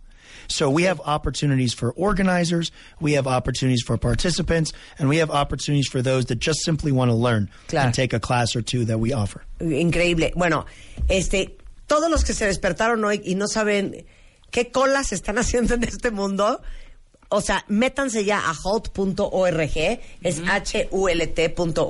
So 0.49 0.69
we 0.69 0.83
have 0.85 1.01
opportunities 1.01 1.73
for 1.73 1.93
organizers, 1.93 2.73
we 3.01 3.13
have 3.13 3.27
opportunities 3.27 3.83
for 3.83 3.97
participants, 3.97 4.73
and 4.99 5.09
we 5.09 5.19
have 5.19 5.31
opportunities 5.31 5.89
for 5.89 6.03
those 6.03 6.27
that 6.27 6.39
just 6.39 6.61
simply 6.63 6.93
want 6.93 7.11
to 7.11 7.15
learn 7.15 7.49
Claro. 7.69 7.87
and 7.87 7.95
take 7.95 8.13
a 8.13 8.21
class 8.21 8.57
or 8.57 8.63
two 8.63 8.85
that 8.87 8.99
we 8.99 9.13
offer. 9.13 9.45
Increíble. 9.61 10.33
Bueno, 10.35 10.67
este, 11.09 11.57
todos 11.87 12.11
los 12.11 12.25
que 12.25 12.35
se 12.35 12.47
despertaron 12.47 13.05
hoy 13.05 13.23
y 13.25 13.35
no 13.35 13.47
saben 13.47 14.05
qué 14.51 14.71
colas 14.71 15.13
están 15.13 15.39
haciendo 15.39 15.75
en 15.75 15.85
este 15.85 16.11
mundo, 16.11 16.61
o 17.33 17.41
sea, 17.41 17.65
métanse 17.69 18.25
ya 18.25 18.39
a 18.39 18.55
holt.org, 18.63 20.01
es 20.23 20.43
H-U-L-T.org 20.47 21.81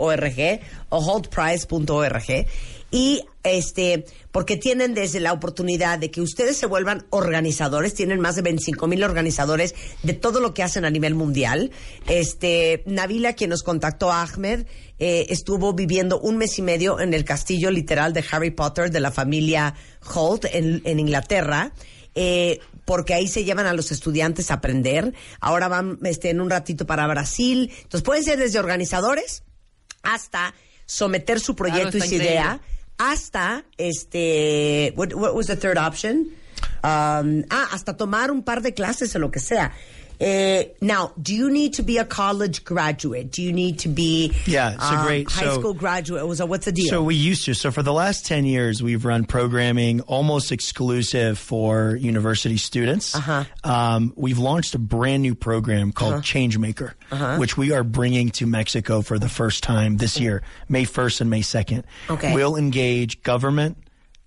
o 0.88 0.99
holtprice.org 0.99 2.46
y 2.92 3.25
este, 3.42 4.04
porque 4.30 4.56
tienen 4.56 4.92
desde 4.94 5.18
la 5.18 5.32
oportunidad 5.32 5.99
de 5.99 6.11
que 6.11 6.20
ustedes 6.20 6.58
se 6.58 6.66
vuelvan 6.66 7.06
organizadores, 7.11 7.94
tienen 7.94 8.20
más 8.20 8.37
de 8.37 8.42
25 8.42 8.87
mil 8.87 9.02
organizadores 9.02 9.75
de 10.02 10.12
todo 10.12 10.40
lo 10.40 10.52
que 10.54 10.62
hacen 10.62 10.84
a 10.84 10.90
nivel 10.90 11.14
mundial. 11.14 11.72
Este, 12.06 12.82
Nabila, 12.87 13.32
quien 13.32 13.50
nos 13.50 13.62
contactó 13.62 14.12
a 14.12 14.22
Ahmed, 14.22 14.66
eh, 14.99 15.26
estuvo 15.30 15.72
viviendo 15.72 16.20
un 16.20 16.37
mes 16.37 16.58
y 16.58 16.62
medio 16.62 17.00
en 17.00 17.14
el 17.14 17.25
castillo 17.25 17.70
literal 17.70 18.12
de 18.12 18.25
Harry 18.30 18.50
Potter 18.50 18.90
de 18.90 19.00
la 19.00 19.11
familia 19.11 19.75
Holt 20.14 20.44
en, 20.52 20.82
en 20.84 21.00
Inglaterra. 21.00 21.72
eh, 22.14 22.61
porque 22.85 23.15
ahí 23.15 23.29
se 23.29 23.45
llevan 23.45 23.67
a 23.67 23.73
los 23.73 23.93
estudiantes 23.93 24.51
a 24.51 24.55
aprender. 24.55 25.15
Ahora 25.41 25.69
van 25.69 25.99
este, 26.05 26.31
en 26.31 26.41
un 26.41 26.51
ratito 26.51 26.87
para 26.87 27.07
Brasil. 27.07 27.71
Entonces 27.75 28.03
pueden 28.03 28.25
ser 28.25 28.39
desde 28.39 28.59
organizadores 28.59 29.45
hasta 30.03 30.55
someter 30.87 31.41
su 31.41 31.55
proyecto 31.55 31.97
y 31.99 32.01
su 32.01 32.15
idea 32.15 32.61
hasta 32.99 33.65
este 33.79 34.93
what, 34.97 35.15
what 35.15 35.35
was 35.35 35.47
the 35.47 35.57
third 35.57 35.79
option? 35.79 36.29
Um, 36.85 37.45
ah, 37.51 37.69
hasta 37.73 37.97
tomar 37.97 38.31
un 38.31 38.43
par 38.43 38.62
de 38.62 38.75
clases 38.75 39.15
o 39.17 39.19
lo 39.19 39.31
que 39.31 39.41
sea. 39.41 39.73
Uh, 40.21 40.62
now, 40.81 41.12
do 41.21 41.35
you 41.35 41.50
need 41.50 41.75
to 41.75 41.83
be 41.83 41.99
a 41.99 42.04
college 42.04 42.64
graduate? 42.64 43.31
Do 43.33 43.42
you 43.42 43.52
need 43.52 43.81
to 43.81 43.88
be 43.88 44.33
Yeah, 44.47 44.75
it's 44.75 44.83
a 44.85 44.95
um, 44.99 45.07
great- 45.07 45.31
high 45.31 45.42
so- 45.45 45.59
school 45.59 45.75
graduate? 45.75 46.26
Was 46.26 46.42
what's 46.42 46.64
the 46.66 46.73
deal? 46.73 46.88
So 46.88 47.02
we 47.02 47.14
used 47.14 47.45
to. 47.47 47.54
So 47.54 47.71
for 47.71 47.83
the 47.83 47.92
last 47.92 48.26
10 48.26 48.45
years, 48.45 48.83
we've 48.83 49.04
run 49.04 49.25
programming 49.25 50.00
almost 50.02 50.52
exclusive 50.52 51.38
for 51.38 51.97
university 51.97 52.57
students. 52.57 53.14
Uh-huh. 53.14 53.45
Um, 53.64 54.12
we've 54.16 54.38
launched 54.38 54.75
a 54.75 54.78
brand 54.78 55.23
new 55.23 55.35
program 55.35 55.92
called 55.92 56.23
Changemaker, 56.23 56.92
Uh-huh. 57.11 57.37
which 57.38 57.57
we 57.57 57.73
are 57.73 57.85
bringing 57.85 58.31
to 58.31 58.47
Mexico 58.47 59.02
for 59.02 59.19
the 59.19 59.28
first 59.28 59.62
time 59.62 59.97
this 59.97 60.19
year, 60.21 60.42
May 60.69 60.85
1st 60.85 61.21
and 61.23 61.31
May 61.31 61.40
2nd. 61.42 61.85
Okay. 62.11 62.35
We'll 62.35 62.57
engage 62.57 63.23
government, 63.23 63.76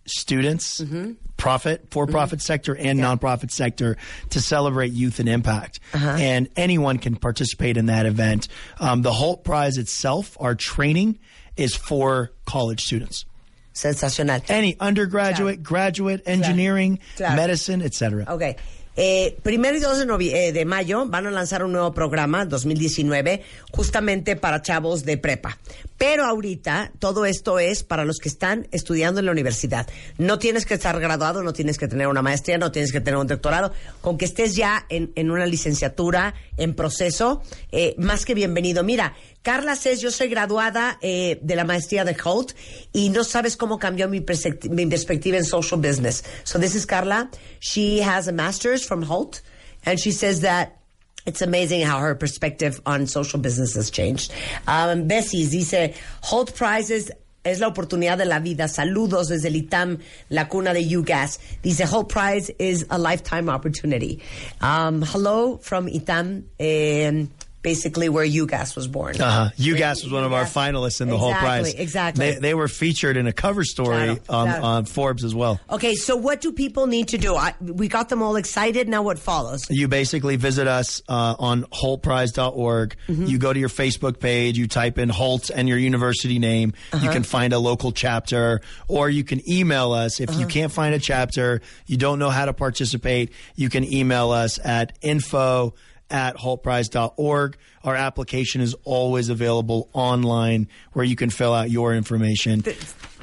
students, 0.05 0.81
Mm-hmm. 0.81 1.13
profit, 1.37 1.87
for-profit 1.91 2.41
sector, 2.41 2.75
and 2.75 2.99
nonprofit 2.99 3.51
sector 3.51 3.97
to 4.29 4.39
celebrate 4.39 4.91
youth 4.93 5.19
and 5.19 5.27
impact. 5.27 5.79
Uh-huh. 5.93 6.07
And 6.19 6.47
anyone 6.55 6.97
can 6.97 7.15
participate 7.15 7.77
in 7.77 7.87
that 7.87 8.05
event. 8.05 8.47
Um, 8.79 9.01
the 9.01 9.11
Holt 9.11 9.43
Prize 9.43 9.77
itself, 9.77 10.37
our 10.39 10.55
training, 10.55 11.19
is 11.57 11.75
for 11.75 12.31
college 12.45 12.81
students. 12.81 13.25
Sensacional. 13.73 14.41
Any 14.49 14.77
undergraduate, 14.79 15.61
graduate, 15.61 16.21
engineering, 16.25 16.99
Claro. 17.17 17.35
medicine, 17.35 17.81
etc. 17.81 18.23
Ok. 18.27 18.55
Eh, 18.95 19.37
primero 19.43 19.77
y 19.77 19.79
2 19.79 20.07
de, 20.07 20.47
eh, 20.47 20.51
de 20.51 20.65
mayo 20.65 21.05
van 21.07 21.27
a 21.27 21.31
lanzar 21.31 21.63
un 21.63 21.73
nuevo 21.73 21.93
programa, 21.93 22.45
2019, 22.45 23.41
justamente 23.71 24.35
para 24.35 24.61
chavos 24.61 25.03
de 25.03 25.17
prepa. 25.17 25.57
Pero 25.97 26.25
ahorita 26.25 26.91
todo 26.99 27.25
esto 27.25 27.59
es 27.59 27.83
para 27.83 28.05
los 28.05 28.17
que 28.17 28.29
están 28.29 28.67
estudiando 28.71 29.19
en 29.19 29.25
la 29.25 29.31
universidad. 29.31 29.87
No 30.17 30.39
tienes 30.39 30.65
que 30.65 30.73
estar 30.73 30.99
graduado, 30.99 31.43
no 31.43 31.53
tienes 31.53 31.77
que 31.77 31.87
tener 31.87 32.07
una 32.07 32.21
maestría, 32.21 32.57
no 32.57 32.71
tienes 32.71 32.91
que 32.91 33.01
tener 33.01 33.17
un 33.17 33.27
doctorado. 33.27 33.71
Con 34.01 34.17
que 34.17 34.25
estés 34.25 34.55
ya 34.55 34.85
en, 34.89 35.11
en 35.15 35.31
una 35.31 35.45
licenciatura, 35.45 36.35
en 36.57 36.73
proceso, 36.73 37.41
eh, 37.71 37.95
más 37.97 38.25
que 38.25 38.33
bienvenido. 38.33 38.83
Mira, 38.83 39.15
Carla 39.45 39.75
says, 39.75 40.01
yo 40.01 40.09
soy 40.09 40.27
graduada 40.27 40.97
eh, 41.03 41.39
de 41.39 41.55
la 41.55 41.63
maestría 41.63 42.03
de 42.03 42.15
Holt 42.15 42.53
y 42.91 43.09
no 43.09 43.23
sabes 43.23 43.55
cómo 43.55 43.77
cambió 43.79 44.09
mi, 44.09 44.19
perspectiva 44.19 45.37
en 45.37 45.45
social 45.45 45.79
business. 45.79 46.23
So 46.43 46.57
this 46.57 46.73
is 46.73 46.87
Carla. 46.87 47.29
She 47.59 47.99
has 47.99 48.27
a 48.27 48.31
master's 48.31 48.83
from 48.83 49.03
Holt 49.03 49.43
and 49.85 49.99
she 49.99 50.11
says 50.11 50.41
that 50.41 50.79
it's 51.27 51.43
amazing 51.43 51.81
how 51.81 51.99
her 51.99 52.15
perspective 52.15 52.81
on 52.87 53.05
social 53.05 53.39
business 53.39 53.75
has 53.75 53.91
changed. 53.91 54.33
Um, 54.67 55.07
Bessie 55.07 55.45
dice, 55.45 55.93
Holt 56.23 56.55
Prizes 56.55 57.11
es 57.43 57.59
la 57.59 57.67
oportunidad 57.67 58.17
de 58.17 58.25
la 58.25 58.39
vida. 58.39 58.67
Saludos 58.67 59.27
desde 59.27 59.45
el 59.49 59.57
ITAM, 59.57 59.99
la 60.31 60.45
cuna 60.45 60.73
de 60.73 60.81
UGAS. 60.81 61.37
Dice, 61.61 61.85
Holt 61.85 62.09
Prize 62.09 62.49
is 62.57 62.87
a 62.89 62.97
lifetime 62.97 63.47
opportunity. 63.49 64.23
Um, 64.59 65.03
hello 65.03 65.57
from 65.57 65.87
ITAM. 65.87 66.45
um, 66.59 67.29
basically 67.65 68.09
where 68.09 68.23
UGAS 68.23 68.75
was 68.75 68.87
born. 68.87 69.19
Uh-huh. 69.19 69.49
UGAS 69.57 70.03
was 70.03 70.11
one 70.11 70.23
of 70.23 70.31
our 70.33 70.43
finalists 70.45 71.01
in 71.01 71.09
the 71.09 71.17
whole 71.17 71.33
prize. 71.33 71.73
exactly. 71.73 72.33
They, 72.33 72.39
they 72.39 72.53
were 72.53 72.67
featured 72.67 73.17
in 73.17 73.25
a 73.25 73.33
cover 73.33 73.63
story 73.63 74.17
claro. 74.17 74.63
on 74.63 74.85
Forbes 74.85 75.23
as 75.23 75.33
well. 75.33 75.59
Okay, 75.71 75.95
so 75.95 76.15
what 76.15 76.41
do 76.41 76.51
people 76.51 76.85
need 76.85 77.07
to 77.07 77.17
do? 77.17 77.35
I, 77.35 77.55
we 77.59 77.87
got 77.87 78.09
them 78.09 78.21
all 78.21 78.35
excited. 78.35 78.87
Now 78.87 79.01
what 79.01 79.17
follows? 79.17 79.65
You 79.67 79.87
basically 79.87 80.35
visit 80.35 80.67
us 80.67 81.01
uh, 81.09 81.35
on 81.39 81.63
holtprize.org. 81.63 82.95
Mm-hmm. 83.07 83.25
You 83.25 83.37
go 83.39 83.51
to 83.51 83.59
your 83.59 83.69
Facebook 83.69 84.19
page, 84.19 84.59
you 84.59 84.67
type 84.67 84.99
in 84.99 85.09
Holt 85.09 85.49
and 85.49 85.67
your 85.67 85.79
university 85.79 86.37
name. 86.37 86.73
Uh-huh. 86.93 87.03
You 87.03 87.09
can 87.11 87.23
find 87.23 87.51
a 87.51 87.57
local 87.57 87.91
chapter, 87.91 88.61
or 88.87 89.09
you 89.09 89.23
can 89.23 89.41
email 89.49 89.91
us. 89.91 90.19
If 90.19 90.29
Uh-huh. 90.29 90.39
you 90.41 90.45
can't 90.47 90.71
find 90.71 90.93
a 90.93 90.99
chapter, 90.99 91.61
you 91.87 91.97
don't 91.97 92.19
know 92.19 92.29
how 92.29 92.45
to 92.45 92.53
participate, 92.53 93.31
you 93.55 93.69
can 93.69 93.83
email 93.91 94.29
us 94.29 94.59
at 94.63 94.93
info 95.01 95.73
at 96.09 96.35
holtprize.org. 96.37 97.57
Our 97.83 97.95
application 97.95 98.61
is 98.61 98.75
always 98.83 99.29
available 99.29 99.89
online 99.93 100.67
where 100.93 101.05
you 101.05 101.15
can 101.15 101.29
fill 101.29 101.53
out 101.53 101.69
your 101.69 101.93
information 101.93 102.61
Te 102.61 102.75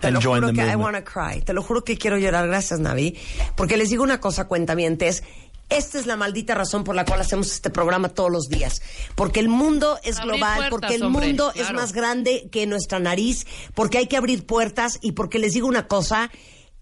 and 0.03 0.15
lo 0.15 0.21
join 0.21 0.43
juro 0.43 0.47
the 0.49 0.53
que 0.55 0.62
I 0.62 0.77
movement. 0.77 0.81
want 0.81 0.97
to 0.97 1.03
cry. 1.03 1.41
Te 1.45 1.53
lo 1.53 1.62
juro 1.62 1.83
que 1.85 1.97
quiero 1.97 2.17
llorar. 2.19 2.47
Gracias, 2.49 2.81
Navi. 2.81 3.17
Porque 3.57 3.77
les 3.77 3.91
digo 3.91 4.03
una 4.03 4.21
cosa, 4.21 4.47
cuentamientes. 4.49 5.23
Esta 5.69 5.99
es 5.99 6.07
la 6.07 6.17
maldita 6.17 6.55
razón 6.55 6.85
por 6.85 6.95
la 6.95 7.07
cual 7.07 7.21
hacemos 7.23 7.51
este 7.51 7.71
programa 7.71 8.11
todos 8.11 8.31
los 8.31 8.49
días. 8.49 8.83
Porque 9.15 9.41
el 9.41 9.49
mundo 9.49 9.99
es 10.05 10.19
Abrir 10.19 10.35
global, 10.35 10.55
puertas, 10.57 10.71
porque 10.71 10.95
el 10.97 11.03
hombre, 11.05 11.27
mundo 11.29 11.49
es 11.55 11.62
claro. 11.62 11.75
más 11.77 11.93
grande 11.95 12.49
que 12.53 12.67
nuestra 12.67 12.99
nariz, 12.99 13.47
porque 13.75 13.97
hay 13.97 14.07
que 14.07 14.19
abrir 14.19 14.45
puertas 14.45 14.99
y 15.01 15.12
porque 15.12 15.39
les 15.39 15.55
digo 15.55 15.67
una 15.69 15.87
cosa, 15.89 16.31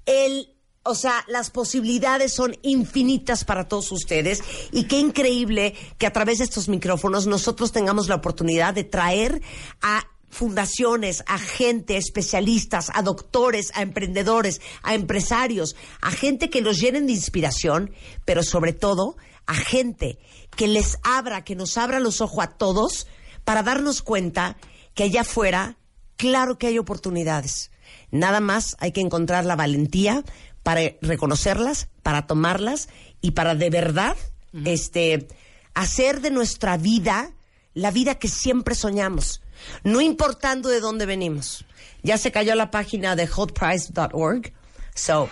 el 0.07 0.50
o 0.82 0.94
sea, 0.94 1.25
las 1.28 1.50
posibilidades 1.50 2.32
son 2.32 2.56
infinitas 2.62 3.44
para 3.44 3.68
todos 3.68 3.92
ustedes 3.92 4.42
y 4.72 4.84
qué 4.84 4.99
increíble 4.99 5.75
que 5.99 6.06
a 6.06 6.12
través 6.12 6.38
de 6.38 6.44
estos 6.44 6.68
micrófonos 6.68 7.26
nosotros 7.26 7.72
tengamos 7.72 8.08
la 8.08 8.14
oportunidad 8.14 8.72
de 8.72 8.84
traer 8.84 9.42
a 9.82 10.06
fundaciones, 10.30 11.22
a 11.26 11.38
gente, 11.38 11.96
especialistas, 11.96 12.90
a 12.94 13.02
doctores, 13.02 13.72
a 13.75 13.82
emprendedores, 13.82 14.60
a 14.82 14.94
empresarios, 14.94 15.76
a 16.00 16.12
gente 16.12 16.49
que 16.49 16.62
los 16.62 16.80
llenen 16.80 17.06
de 17.06 17.12
inspiración, 17.12 17.93
pero 18.25 18.43
sobre 18.43 18.73
todo 18.73 19.16
a 19.47 19.54
gente 19.54 20.19
que 20.56 20.66
les 20.69 20.99
abra, 21.02 21.45
que 21.45 21.56
nos 21.56 21.76
abra 21.76 22.00
los 22.00 22.21
ojos 22.21 22.45
a 22.45 22.50
todos 22.56 23.06
para 23.45 23.62
darnos 23.62 24.00
cuenta 24.00 24.56
que 24.95 25.02
allá 25.02 25.23
afuera, 25.23 25.76
claro 26.16 26.56
que 26.56 26.69
hay 26.69 26.78
oportunidades. 26.78 27.71
Nada 28.12 28.40
más 28.40 28.76
hay 28.80 28.93
que 28.93 29.00
encontrar 29.00 29.45
la 29.45 29.56
valentía 29.56 30.25
para 30.62 30.80
reconocerlas, 31.02 31.88
para 32.02 32.26
tomarlas 32.26 32.88
y 33.20 33.32
para 33.32 33.54
de 33.54 33.70
verdad 33.70 34.16
este 34.64 35.28
hacer 35.75 36.20
de 36.20 36.30
nuestra 36.30 36.76
vida 36.76 37.30
la 37.75 37.90
vida 37.90 38.16
que 38.16 38.28
siempre 38.28 38.75
soñamos, 38.75 39.42
no 39.84 40.00
importando 40.00 40.68
de 40.68 40.80
dónde 40.80 41.06
venimos. 41.06 41.64
Ya 42.02 42.18
se 42.18 42.32
cayó 42.32 42.54
la 42.54 42.70
página 42.70 43.14
de 43.14 43.26
hotprice.org, 43.26 44.52
so 44.94 45.28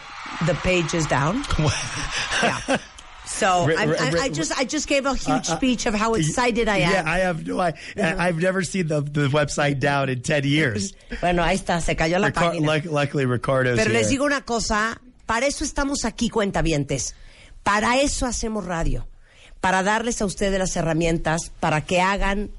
the 0.46 0.54
page 0.62 0.94
is 0.96 1.06
down. 1.08 1.42
Yeah. 2.42 2.78
So 3.26 3.68
I, 3.76 4.30
just 4.30 4.52
I 4.58 4.64
just 4.64 4.88
gave 4.88 5.04
a 5.04 5.14
huge 5.14 5.46
speech 5.46 5.86
of 5.86 5.94
how 5.94 6.14
excited 6.14 6.66
I 6.66 6.78
am. 6.78 6.90
Yeah, 6.92 7.02
I 7.06 7.18
have 7.18 7.46
no 7.46 7.60
I, 7.60 7.74
I've 7.96 8.40
never 8.40 8.62
seen 8.64 8.86
the, 8.88 9.02
the 9.02 9.28
website 9.28 9.78
down 9.80 10.08
in 10.08 10.22
10 10.22 10.44
years. 10.44 10.94
Bueno, 11.20 11.42
ahí 11.42 11.56
está, 11.56 11.80
se 11.82 11.94
cayó 11.94 12.18
la 12.18 12.30
página. 12.32 12.66
luck- 12.66 12.86
luckily, 12.86 13.26
Ricardo's 13.26 13.76
Pero 13.76 13.90
here. 13.90 13.98
les 14.00 14.08
digo 14.08 14.24
una 14.24 14.40
cosa, 14.42 14.98
para 15.28 15.46
eso 15.46 15.62
estamos 15.62 16.06
aquí, 16.06 16.30
cuentavientes. 16.30 17.14
Para 17.62 18.00
eso 18.00 18.24
hacemos 18.24 18.64
radio. 18.64 19.06
Para 19.60 19.82
darles 19.82 20.22
a 20.22 20.24
ustedes 20.24 20.58
las 20.58 20.74
herramientas 20.74 21.52
para 21.60 21.84
que 21.84 22.00
hagan 22.00 22.50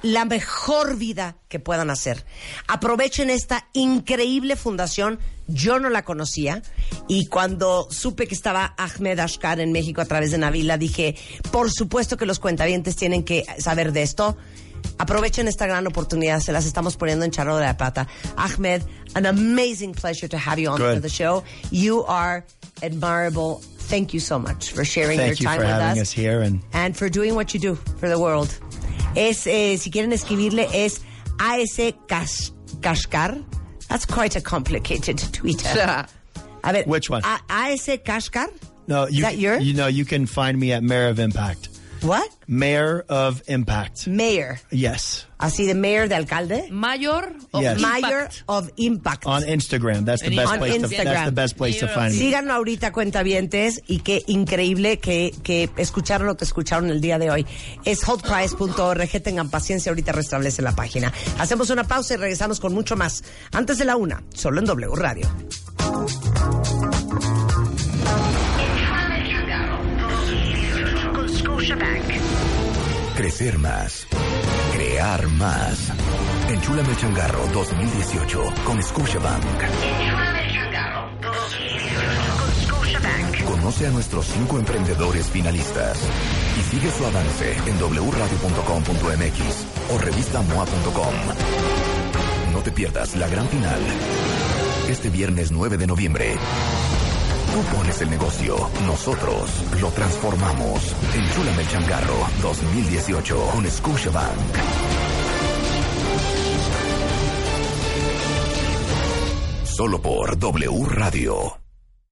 la 0.00 0.24
mejor 0.24 0.96
vida 0.96 1.36
que 1.50 1.60
puedan 1.60 1.90
hacer. 1.90 2.24
Aprovechen 2.68 3.28
esta 3.28 3.68
increíble 3.74 4.56
fundación. 4.56 5.18
Yo 5.46 5.78
no 5.78 5.90
la 5.90 6.06
conocía 6.06 6.62
y 7.06 7.26
cuando 7.26 7.86
supe 7.90 8.26
que 8.26 8.34
estaba 8.34 8.74
Ahmed 8.78 9.18
Ashkar 9.18 9.60
en 9.60 9.72
México 9.72 10.00
a 10.00 10.06
través 10.06 10.30
de 10.30 10.38
Navila, 10.38 10.78
dije, 10.78 11.16
por 11.52 11.70
supuesto 11.70 12.16
que 12.16 12.24
los 12.24 12.38
cuentavientes 12.38 12.96
tienen 12.96 13.24
que 13.24 13.44
saber 13.58 13.92
de 13.92 14.02
esto. 14.02 14.38
Aprovechen 14.98 15.46
esta 15.46 15.66
gran 15.66 15.86
oportunidad, 15.86 16.40
se 16.40 16.52
las 16.52 16.64
estamos 16.64 16.96
poniendo 16.96 17.24
en 17.24 17.30
charro 17.30 17.56
de 17.56 17.64
la 17.66 17.76
plata. 17.76 18.06
Ahmed, 18.36 18.82
an 19.14 19.26
amazing 19.26 19.92
pleasure 19.92 20.26
to 20.28 20.38
have 20.38 20.58
you 20.58 20.70
on 20.70 20.78
Good. 20.78 21.02
the 21.02 21.08
show. 21.10 21.44
You 21.70 22.04
are 22.04 22.44
admirable. 22.82 23.60
Thank 23.88 24.14
you 24.14 24.20
so 24.20 24.38
much 24.38 24.72
for 24.72 24.84
sharing 24.84 25.18
Thank 25.18 25.38
your 25.40 25.48
time 25.50 25.60
for 25.60 25.66
with 25.66 25.74
having 25.74 26.00
us 26.00 26.08
us 26.08 26.12
here 26.12 26.40
and 26.40 26.60
and 26.72 26.96
for 26.96 27.08
doing 27.08 27.34
what 27.34 27.52
you 27.54 27.60
do 27.60 27.74
for 28.00 28.08
the 28.08 28.18
world. 28.18 28.48
Es, 29.14 29.46
eh, 29.46 29.76
si 29.76 29.90
quieren 29.90 30.12
escribirle, 30.12 30.66
es 30.72 31.00
AS 31.38 31.76
Kash- 32.08 32.50
Kashkar. 32.80 33.44
That's 33.88 34.04
quite 34.06 34.34
a 34.36 34.40
complicated 34.40 35.18
Twitter. 35.32 36.06
A 36.64 36.72
ver, 36.72 36.82
Which 36.84 37.08
one? 37.08 37.22
A- 37.22 37.40
AS 37.48 37.86
Kashkar? 38.04 38.48
no, 38.88 39.06
you 39.06 39.18
Is 39.18 39.22
that 39.22 39.38
your? 39.38 39.58
you 39.60 39.74
know 39.74 39.86
you 39.86 40.04
can 40.04 40.26
find 40.26 40.58
me 40.58 40.72
at 40.72 40.82
Mayor 40.82 41.08
of 41.08 41.18
Impact. 41.20 41.68
What? 42.02 42.28
Mayor 42.48 43.04
of 43.08 43.42
Impact. 43.48 44.06
Mayor. 44.06 44.60
Yes, 44.70 45.26
Así 45.38 45.66
de 45.66 45.74
mayor 45.74 46.08
de 46.08 46.14
alcalde. 46.14 46.66
Mayor 46.70 47.34
o 47.50 47.60
Yes. 47.60 47.78
Mayor 47.78 48.22
impact. 48.22 48.42
of 48.46 48.70
Impact. 48.76 49.26
on 49.26 49.42
Instagram. 49.42 50.04
That's 50.06 50.22
the 50.22 50.34
best 50.34 50.52
On 50.52 50.58
place 50.58 50.78
to 50.78 50.86
Instagram. 50.88 51.04
that's 51.04 51.24
the 51.26 51.32
best 51.32 51.56
place 51.58 51.78
to 51.80 51.86
Mayor 51.86 51.94
of 51.98 52.02
find 52.04 52.14
me. 52.14 52.18
Síganlo 52.18 52.52
ahorita, 52.54 52.92
cuentavientes, 52.92 53.82
y 53.86 53.98
qué 53.98 54.22
increíble 54.28 54.98
que, 54.98 55.34
que 55.42 55.68
escucharon 55.76 56.26
lo 56.26 56.36
que 56.38 56.44
escucharon 56.44 56.88
el 56.90 57.00
día 57.02 57.18
de 57.18 57.30
hoy. 57.30 57.46
Es 57.84 58.02
hotprice.org, 58.04 59.22
tengan 59.22 59.50
paciencia, 59.50 59.90
ahorita 59.90 60.12
restablece 60.12 60.62
la 60.62 60.72
página. 60.74 61.12
Hacemos 61.38 61.68
una 61.68 61.84
pausa 61.84 62.14
y 62.14 62.16
regresamos 62.16 62.58
con 62.58 62.72
mucho 62.72 62.96
más. 62.96 63.22
Antes 63.52 63.76
de 63.76 63.84
la 63.84 63.96
una, 63.96 64.22
solo 64.34 64.60
en 64.60 64.64
W 64.66 64.94
Radio. 64.96 65.28
Scotiabank. 71.28 72.25
Crecer 73.16 73.58
más. 73.58 74.06
Crear 74.74 75.26
más. 75.28 75.90
Enchúlame 76.50 76.90
el 76.90 76.96
changarro 76.98 77.46
2018 77.54 78.44
con 78.62 78.82
Scotiabank. 78.82 79.42
Enchúlame 79.62 80.46
el 80.46 80.52
changarro 80.52 81.08
2018 81.22 81.96
con 82.36 82.52
Scotiabank. 82.62 83.44
Con 83.44 83.56
Conoce 83.56 83.86
a 83.86 83.90
nuestros 83.90 84.26
cinco 84.26 84.58
emprendedores 84.58 85.30
finalistas 85.30 85.98
y 86.60 86.62
sigue 86.70 86.90
su 86.90 87.06
avance 87.06 87.56
en 87.66 87.78
wradio.com.mx 87.78 89.40
o 89.94 89.98
revistamoa.com. 89.98 91.14
No 92.52 92.60
te 92.60 92.70
pierdas 92.70 93.16
la 93.16 93.28
gran 93.28 93.48
final. 93.48 93.80
Este 94.90 95.08
viernes 95.08 95.50
9 95.52 95.78
de 95.78 95.86
noviembre. 95.86 96.36
Tú 97.56 97.62
pones 97.74 98.02
el 98.02 98.10
negocio, 98.10 98.54
nosotros 98.86 99.50
lo 99.80 99.90
transformamos. 99.90 100.94
Enchúlame 101.14 101.62
el 101.62 101.68
changarro 101.68 102.28
2018 102.42 103.48
con 103.50 103.70
Scotiabank. 103.70 104.56
Solo 109.64 110.02
por 110.02 110.38
W 110.38 110.84
Radio. 110.86 111.65